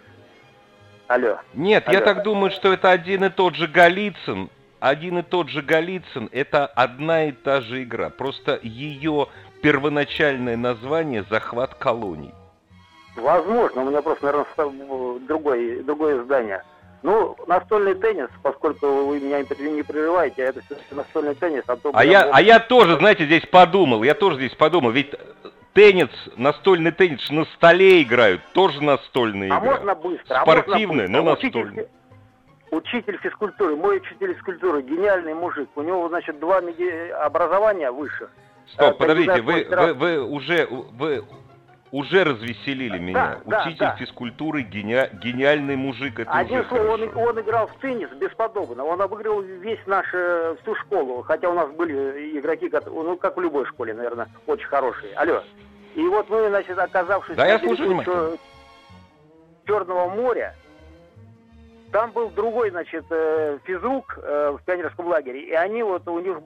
Алло. 1.08 1.38
Нет, 1.54 1.86
Алло. 1.86 1.98
я 1.98 2.04
так 2.04 2.22
думаю, 2.22 2.50
что 2.50 2.72
это 2.72 2.90
один 2.90 3.24
и 3.24 3.30
тот 3.30 3.54
же 3.54 3.68
Голицын. 3.68 4.50
Один 4.80 5.18
и 5.18 5.22
тот 5.22 5.48
же 5.48 5.62
Голицын– 5.62 6.28
это 6.32 6.66
одна 6.66 7.26
и 7.26 7.32
та 7.32 7.60
же 7.60 7.82
игра. 7.82 8.10
Просто 8.10 8.58
ее 8.62 9.28
первоначальное 9.62 10.56
название– 10.56 11.24
«Захват 11.30 11.74
колоний». 11.74 12.34
Возможно, 13.16 13.82
у 13.82 13.88
меня 13.88 14.02
просто, 14.02 14.26
наверное, 14.26 15.20
другое, 15.20 15.82
другое 15.82 16.22
издание– 16.22 16.62
ну, 17.02 17.36
настольный 17.46 17.94
теннис, 17.94 18.28
поскольку 18.42 18.86
вы 18.86 19.20
меня 19.20 19.38
не 19.40 19.82
прерываете, 19.82 20.42
это 20.42 20.60
все-таки 20.62 20.94
настольный 20.94 21.34
теннис. 21.34 21.64
А, 21.66 21.76
то 21.76 21.90
а, 21.92 22.04
я, 22.04 22.26
мог... 22.26 22.34
а 22.36 22.42
я 22.42 22.60
тоже, 22.60 22.96
знаете, 22.98 23.26
здесь 23.26 23.46
подумал, 23.46 24.02
я 24.02 24.14
тоже 24.14 24.36
здесь 24.36 24.54
подумал, 24.54 24.90
ведь 24.90 25.14
теннис, 25.72 26.08
настольный 26.36 26.92
теннис 26.92 27.28
на 27.30 27.44
столе 27.56 28.02
играют, 28.02 28.40
тоже 28.52 28.82
настольные 28.82 29.52
а 29.52 29.58
игры. 29.58 29.70
можно 29.70 29.94
быстро. 29.94 30.40
Спортивные, 30.42 31.06
а 31.06 31.10
можно 31.10 31.22
но 31.22 31.30
настольные. 31.30 31.88
Учитель 32.70 33.18
физкультуры, 33.22 33.76
мой 33.76 33.98
учитель 33.98 34.34
физкультуры, 34.34 34.82
гениальный 34.82 35.34
мужик. 35.34 35.68
У 35.76 35.82
него, 35.82 36.08
значит, 36.08 36.40
два 36.40 36.60
образования 37.22 37.90
высших. 37.90 38.30
Стоп, 38.72 38.94
э, 38.94 38.98
подождите, 38.98 39.40
вы, 39.42 39.66
вы, 39.70 39.94
вы 39.94 40.20
уже 40.20 40.66
вы 40.66 41.24
уже 41.92 42.24
развеселили 42.24 42.98
меня. 42.98 43.40
Да, 43.44 43.58
Учитель 43.62 43.78
да, 43.78 43.90
да. 43.90 43.96
физкультуры, 43.96 44.62
гени... 44.62 45.08
гениальный 45.22 45.76
мужик, 45.76 46.20
это 46.20 46.30
Один 46.30 46.60
уже 46.60 46.68
слово, 46.68 46.88
он, 46.92 47.16
он 47.16 47.40
играл 47.40 47.66
в 47.68 47.74
теннис 47.80 48.10
бесподобно. 48.10 48.84
Он 48.84 49.00
обыграл 49.00 49.40
весь 49.40 49.84
наш, 49.86 50.06
э, 50.12 50.56
всю 50.62 50.74
школу. 50.76 51.22
Хотя 51.22 51.48
у 51.48 51.54
нас 51.54 51.70
были 51.70 52.38
игроки, 52.38 52.70
ну, 52.86 53.16
как 53.16 53.36
в 53.36 53.40
любой 53.40 53.64
школе, 53.66 53.94
наверное, 53.94 54.28
очень 54.46 54.66
хорошие. 54.66 55.14
Алло. 55.14 55.42
И 55.94 56.02
вот 56.08 56.28
мы, 56.28 56.48
значит, 56.48 56.78
оказавшись 56.78 57.36
да, 57.36 57.46
я 57.46 57.58
слушаю, 57.58 58.38
Черного 59.66 60.08
моря, 60.10 60.54
там 61.92 62.12
был 62.12 62.30
другой, 62.30 62.70
значит, 62.70 63.04
э, 63.10 63.58
физрук 63.64 64.18
э, 64.22 64.56
в 64.58 64.64
пионерском 64.64 65.06
лагере, 65.06 65.40
и 65.40 65.52
они 65.52 65.82
вот 65.82 66.06
у 66.08 66.18
них, 66.20 66.38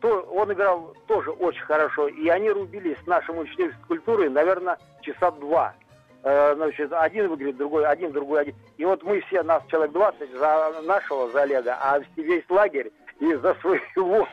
то, 0.00 0.20
он 0.32 0.52
играл 0.52 0.94
тоже 1.06 1.30
очень 1.30 1.62
хорошо, 1.62 2.08
и 2.08 2.28
они 2.28 2.50
рубились 2.50 2.96
с 3.02 3.06
нашим 3.06 3.38
учителем 3.38 3.72
физкультуры, 3.72 4.30
наверное, 4.30 4.78
часа 5.02 5.30
два. 5.32 5.74
Э, 6.22 6.54
значит, 6.54 6.90
один 6.92 7.28
выиграет, 7.28 7.58
другой, 7.58 7.86
один, 7.86 8.10
другой, 8.12 8.42
один. 8.42 8.54
И 8.78 8.84
вот 8.84 9.02
мы 9.02 9.20
все, 9.22 9.42
нас 9.42 9.62
человек 9.68 9.92
20 9.92 10.30
за 10.32 10.80
нашего, 10.82 11.28
за 11.30 11.42
Олега, 11.42 11.76
а 11.80 12.00
весь 12.16 12.48
лагерь 12.48 12.90
и 13.20 13.34
за 13.34 13.54
своего 13.60 14.26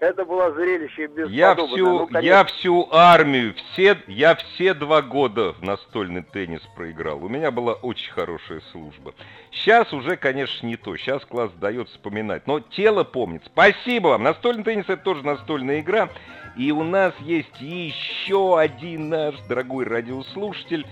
это 0.00 0.24
было 0.24 0.52
зрелище 0.52 1.06
бесподобное. 1.06 1.34
Я 1.36 1.54
всю, 1.54 1.88
ну, 1.88 2.06
конечно... 2.06 2.26
я 2.26 2.44
всю 2.44 2.88
армию, 2.90 3.54
все, 3.54 3.98
я 4.06 4.34
все 4.34 4.74
два 4.74 5.02
года 5.02 5.52
в 5.52 5.62
настольный 5.62 6.22
теннис 6.22 6.60
проиграл. 6.74 7.24
У 7.24 7.28
меня 7.28 7.50
была 7.50 7.74
очень 7.74 8.12
хорошая 8.12 8.60
служба. 8.72 9.14
Сейчас 9.50 9.92
уже, 9.92 10.16
конечно, 10.16 10.66
не 10.66 10.76
то. 10.76 10.96
Сейчас 10.96 11.24
класс 11.24 11.50
дает 11.52 11.88
вспоминать. 11.88 12.46
Но 12.46 12.60
тело 12.60 13.04
помнит. 13.04 13.42
Спасибо 13.46 14.08
вам. 14.08 14.22
Настольный 14.22 14.64
теннис 14.64 14.84
это 14.88 15.02
тоже 15.02 15.24
настольная 15.24 15.80
игра. 15.80 16.08
И 16.56 16.70
у 16.70 16.84
нас 16.84 17.14
есть 17.20 17.60
еще 17.60 18.58
один 18.58 19.08
наш 19.08 19.34
дорогой 19.48 19.86
радиослушатель 19.86 20.86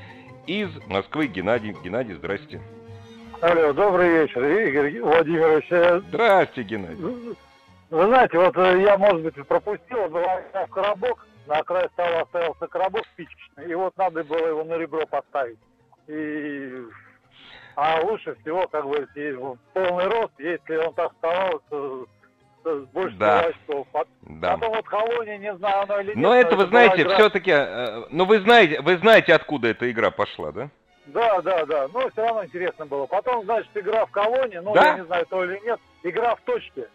из 0.46 0.68
Москвы. 0.86 1.26
Геннадий. 1.26 1.76
Геннадий, 1.84 2.14
здрасте. 2.14 2.60
Алло, 3.40 3.72
добрый 3.72 4.08
вечер, 4.08 4.44
Игорь 4.44 5.00
Владимирович. 5.00 6.04
Здрасте, 6.08 6.62
Геннадий. 6.62 7.36
Вы 7.92 8.06
знаете, 8.06 8.38
вот 8.38 8.56
э, 8.56 8.80
я, 8.80 8.96
может 8.96 9.20
быть, 9.20 9.46
пропустил, 9.46 10.08
в 10.08 10.66
коробок, 10.70 11.26
на 11.46 11.62
край 11.62 11.86
стола 11.92 12.22
оставился 12.22 12.66
коробок 12.66 13.04
спичечный, 13.12 13.70
и 13.70 13.74
вот 13.74 13.94
надо 13.98 14.24
было 14.24 14.46
его 14.46 14.64
на 14.64 14.78
ребро 14.78 15.04
поставить. 15.04 15.58
И... 16.06 16.72
А 17.76 18.00
лучше 18.00 18.34
всего, 18.40 18.66
как 18.68 18.86
бы, 18.86 19.06
полный 19.74 20.06
рост, 20.06 20.32
если 20.38 20.76
он 20.76 20.94
так 20.94 21.12
оставался 21.12 22.06
больше 22.94 23.16
да. 23.18 23.40
очков. 23.40 23.86
Да. 24.22 24.54
Потом 24.54 24.74
вот 24.74 24.86
колония, 24.86 25.36
не 25.36 25.54
знаю, 25.56 25.82
она 25.82 26.00
или 26.00 26.08
нет. 26.08 26.16
Но 26.16 26.34
это, 26.34 26.56
вы 26.56 26.66
знаете, 26.68 27.02
игра... 27.02 27.14
все-таки, 27.16 27.50
э, 27.50 28.04
ну 28.08 28.24
вы 28.24 28.40
знаете, 28.40 28.80
вы 28.80 28.96
знаете, 28.96 29.34
откуда 29.34 29.68
эта 29.68 29.90
игра 29.90 30.10
пошла, 30.10 30.50
да? 30.50 30.70
Да, 31.06 31.42
да, 31.42 31.66
да. 31.66 31.88
Но 31.92 32.08
все 32.08 32.22
равно 32.22 32.46
интересно 32.46 32.86
было. 32.86 33.04
Потом, 33.04 33.44
значит, 33.44 33.70
игра 33.74 34.06
в 34.06 34.10
колонии, 34.10 34.58
ну, 34.58 34.72
да? 34.72 34.92
я 34.92 34.98
не 34.98 35.04
знаю, 35.04 35.26
то 35.26 35.44
или 35.44 35.60
нет, 35.62 35.78
игра 36.04 36.36
в 36.36 36.40
точке. 36.42 36.88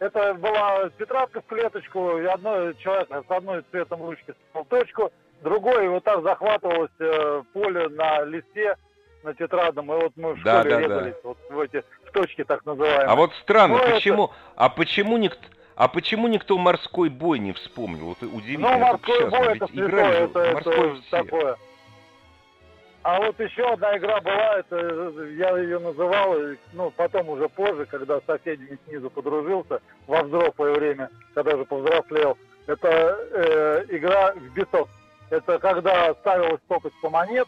Это 0.00 0.34
была 0.34 0.90
тетрадка 0.98 1.40
в 1.40 1.46
клеточку, 1.46 2.18
и 2.18 2.24
одной 2.24 2.74
человек 2.76 3.08
с 3.08 3.30
одной 3.30 3.64
цветом 3.70 4.02
ручки 4.02 4.34
ставил 4.50 4.66
точку, 4.66 5.12
другой 5.42 5.88
вот 5.88 6.04
так 6.04 6.22
захватывалось 6.22 6.90
э, 7.00 7.42
поле 7.52 7.88
на 7.88 8.22
листе, 8.22 8.76
на 9.24 9.34
тетрадном, 9.34 9.92
и 9.92 9.96
вот 9.96 10.12
мы 10.16 10.34
в 10.34 10.42
да, 10.44 10.60
школе 10.60 10.74
да, 10.74 10.80
резались 10.80 11.14
да. 11.14 11.20
вот 11.28 11.38
в 11.50 11.60
эти 11.60 11.84
в 12.06 12.12
точки 12.12 12.44
так 12.44 12.64
называемые. 12.64 13.06
А 13.06 13.16
вот 13.16 13.32
странно, 13.42 13.78
ну, 13.78 13.94
почему, 13.94 14.24
это... 14.26 14.34
а 14.54 14.68
почему 14.68 15.16
никто, 15.16 15.40
А 15.74 15.88
почему 15.88 16.28
никто 16.28 16.56
морской 16.58 17.08
бой 17.08 17.40
не 17.40 17.52
вспомнил? 17.52 18.06
Вот 18.06 18.22
удивительно. 18.22 18.72
Ну, 18.72 18.78
морской 18.78 19.28
бой 19.28 19.56
это 19.56 19.66
святое, 19.66 20.24
это, 20.24 20.40
это 20.40 20.96
такое. 21.10 21.56
А 23.02 23.20
вот 23.20 23.38
еще 23.40 23.64
одна 23.64 23.96
игра 23.96 24.20
была, 24.20 24.58
это 24.58 25.12
я 25.36 25.56
ее 25.58 25.78
называл, 25.78 26.34
ну, 26.72 26.90
потом 26.90 27.28
уже 27.30 27.48
позже, 27.48 27.86
когда 27.86 28.20
с 28.20 28.24
соседями 28.24 28.78
снизу 28.86 29.08
подружился, 29.08 29.80
во 30.06 30.22
взрослое 30.22 30.72
время, 30.72 31.10
когда 31.34 31.56
же 31.56 31.64
повзрослел. 31.64 32.36
Это 32.66 33.18
э, 33.32 33.84
игра 33.88 34.32
в 34.34 34.52
биток. 34.52 34.88
Это 35.30 35.58
когда 35.58 36.12
ставилась 36.14 36.60
стопочка 36.66 37.08
монет, 37.08 37.46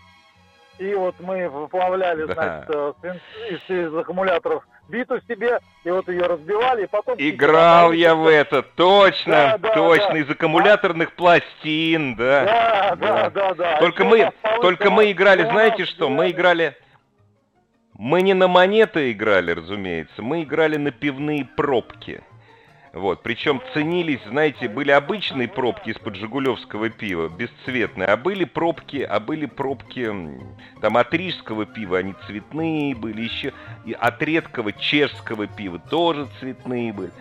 и 0.79 0.95
вот 0.95 1.15
мы 1.19 1.49
выплавляли, 1.49 2.25
да. 2.25 2.35
значит, 2.35 2.71
э, 3.03 3.19
из, 3.51 3.71
из 3.71 3.95
аккумуляторов 3.95 4.67
биту 4.91 5.21
себе, 5.29 5.59
и 5.85 5.91
вот 5.91 6.09
ее 6.09 6.23
разбивали, 6.23 6.85
и 6.85 6.87
потом... 6.87 7.15
Играл 7.19 7.93
я 7.93 8.15
в 8.15 8.27
это, 8.27 8.63
точно, 8.63 9.33
да, 9.33 9.59
да, 9.59 9.75
точно, 9.75 10.13
да. 10.13 10.19
из 10.19 10.31
аккумуляторных 10.31 11.13
пластин, 11.13 12.17
да. 12.17 12.45
Да, 12.45 12.97
да, 12.97 13.31
да, 13.31 13.55
да. 13.55 13.79
Только 13.79 14.05
мы, 14.05 14.31
только 14.61 14.91
мы 14.91 15.11
играли, 15.11 15.45
знаете 15.45 15.87
что, 15.87 16.09
мы 16.09 16.31
играли... 16.31 16.77
Мы 17.95 18.23
не 18.23 18.33
на 18.33 18.49
монеты 18.49 19.13
играли, 19.13 19.53
разумеется, 19.53 20.23
мы 20.23 20.43
играли 20.43 20.77
на 20.77 20.91
пивные 20.91 21.45
пробки. 21.45 22.23
Вот, 22.93 23.23
причем 23.23 23.63
ценились, 23.73 24.21
знаете, 24.27 24.69
были 24.69 24.91
обычные 24.91 25.47
пробки 25.47 25.91
из-под 25.91 26.17
жигулевского 26.17 26.91
пива, 26.91 27.29
бесцветные, 27.29 28.09
а 28.09 28.17
были 28.17 28.45
пробки, 28.45 29.07
а 29.09 29.21
были 29.21 29.47
пробки 29.47 30.13
там 30.81 30.97
от 30.97 31.15
рижского 31.15 31.67
пива, 31.67 31.99
они 31.99 32.15
цветные 32.27 32.97
были, 32.97 33.23
еще 33.23 33.53
и 33.85 33.93
от 33.93 34.21
редкого 34.21 34.73
чешского 34.73 35.47
пива 35.47 35.79
тоже 35.79 36.27
цветные 36.41 36.93
были. 36.93 37.13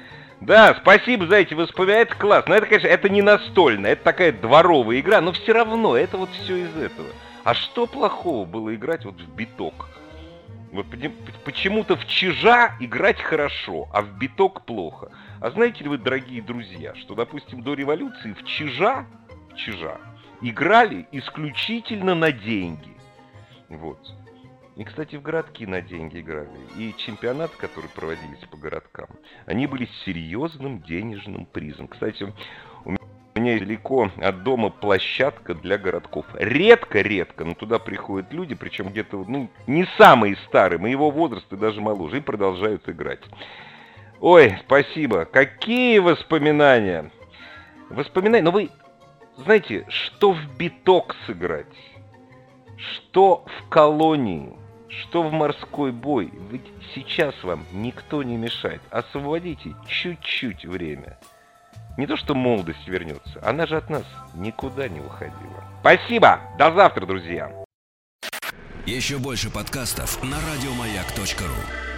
Да, 0.42 0.76
спасибо 0.82 1.28
за 1.28 1.36
эти 1.36 1.54
воспоминания, 1.54 2.02
это 2.02 2.16
классно. 2.16 2.50
Но 2.50 2.56
это, 2.56 2.66
конечно, 2.66 2.88
это 2.88 3.10
не 3.10 3.22
настольная, 3.22 3.92
это 3.92 4.04
такая 4.04 4.32
дворовая 4.32 5.00
игра, 5.00 5.22
но 5.22 5.34
все 5.34 5.54
равно, 5.54 5.96
это 5.96 6.18
вот 6.18 6.30
все 6.32 6.64
из 6.64 6.76
этого. 6.78 7.10
А 7.44 7.54
что 7.54 7.86
плохого 7.86 8.46
было 8.46 8.74
играть 8.74 9.06
вот 9.06 9.22
в 9.22 9.36
биток? 9.36 9.90
Вот 10.72 10.86
почему-то 11.46 11.96
в 11.96 12.08
чижа 12.08 12.76
играть 12.80 13.20
хорошо, 13.22 13.88
а 13.92 14.02
в 14.02 14.18
биток 14.18 14.66
плохо. 14.66 15.12
А 15.42 15.52
знаете 15.52 15.84
ли 15.84 15.90
вы, 15.90 15.98
дорогие 15.98 16.42
друзья, 16.42 16.94
что, 16.96 17.16
допустим, 17.16 17.62
до 17.62 17.74
революции 17.74 18.34
в 18.34 18.44
чижа, 18.44 19.06
в 19.52 19.56
чижа 19.56 19.98
играли 20.42 21.08
исключительно 21.14 22.14
на 22.14 22.32
деньги. 22.32 22.98
Вот. 23.70 24.00
И, 24.76 24.84
кстати, 24.84 25.16
в 25.16 25.22
городки 25.22 25.66
на 25.66 25.82
деньги 25.82 26.20
играли. 26.20 26.50
И 26.78 26.94
чемпионаты, 26.98 27.56
которые 27.58 27.90
проводились 27.90 28.46
по 28.52 28.58
городкам, 28.58 29.08
они 29.46 29.66
были 29.68 29.88
серьезным 30.06 30.82
денежным 30.82 31.46
призом. 31.46 31.88
Кстати, 31.88 32.34
у 32.84 32.92
меня 33.40 33.60
далеко 33.60 34.12
от 34.18 34.44
дома 34.44 34.70
площадка 34.70 35.54
для 35.54 35.78
городков. 35.78 36.26
Редко-редко, 36.34 37.46
но 37.46 37.54
туда 37.54 37.80
приходят 37.80 38.34
люди, 38.34 38.56
причем 38.56 38.90
где-то, 38.90 39.24
ну, 39.26 39.50
не 39.68 39.86
самые 39.98 40.36
старые, 40.48 40.80
моего 40.80 41.12
возраста, 41.12 41.56
даже 41.56 41.80
моложе, 41.80 42.18
и 42.18 42.22
продолжают 42.22 42.90
играть. 42.90 43.22
Ой, 44.22 44.58
спасибо. 44.66 45.26
Какие 45.26 46.00
воспоминания? 46.00 47.12
Воспоминания. 47.90 48.44
Но 48.44 48.52
вы 48.52 48.70
знаете, 49.38 49.86
что 49.90 50.34
в 50.34 50.58
биток 50.58 51.16
сыграть? 51.26 51.68
Что 52.78 53.46
в 53.46 53.70
колонии? 53.70 54.54
Что 54.90 55.24
в 55.24 55.32
морской 55.32 55.92
бой? 55.92 56.32
Ведь 56.52 56.66
сейчас 56.94 57.36
вам 57.44 57.66
никто 57.72 58.24
не 58.24 58.36
мешает. 58.36 58.82
Освободите 58.90 59.76
чуть-чуть 59.88 60.66
время. 60.66 61.18
Не 61.98 62.08
то, 62.08 62.18
что 62.18 62.36
молодость 62.36 62.88
вернется. 62.88 63.40
Она 63.42 63.66
же 63.68 63.78
от 63.78 63.90
нас 63.90 64.06
никуда 64.34 64.88
не 64.90 65.00
уходила. 65.00 65.64
Спасибо. 65.82 66.40
До 66.58 66.72
завтра, 66.74 67.06
друзья. 67.06 67.52
Еще 68.86 69.18
больше 69.18 69.52
подкастов 69.52 70.22
на 70.24 70.38
радиомаяк.ру 70.38 71.89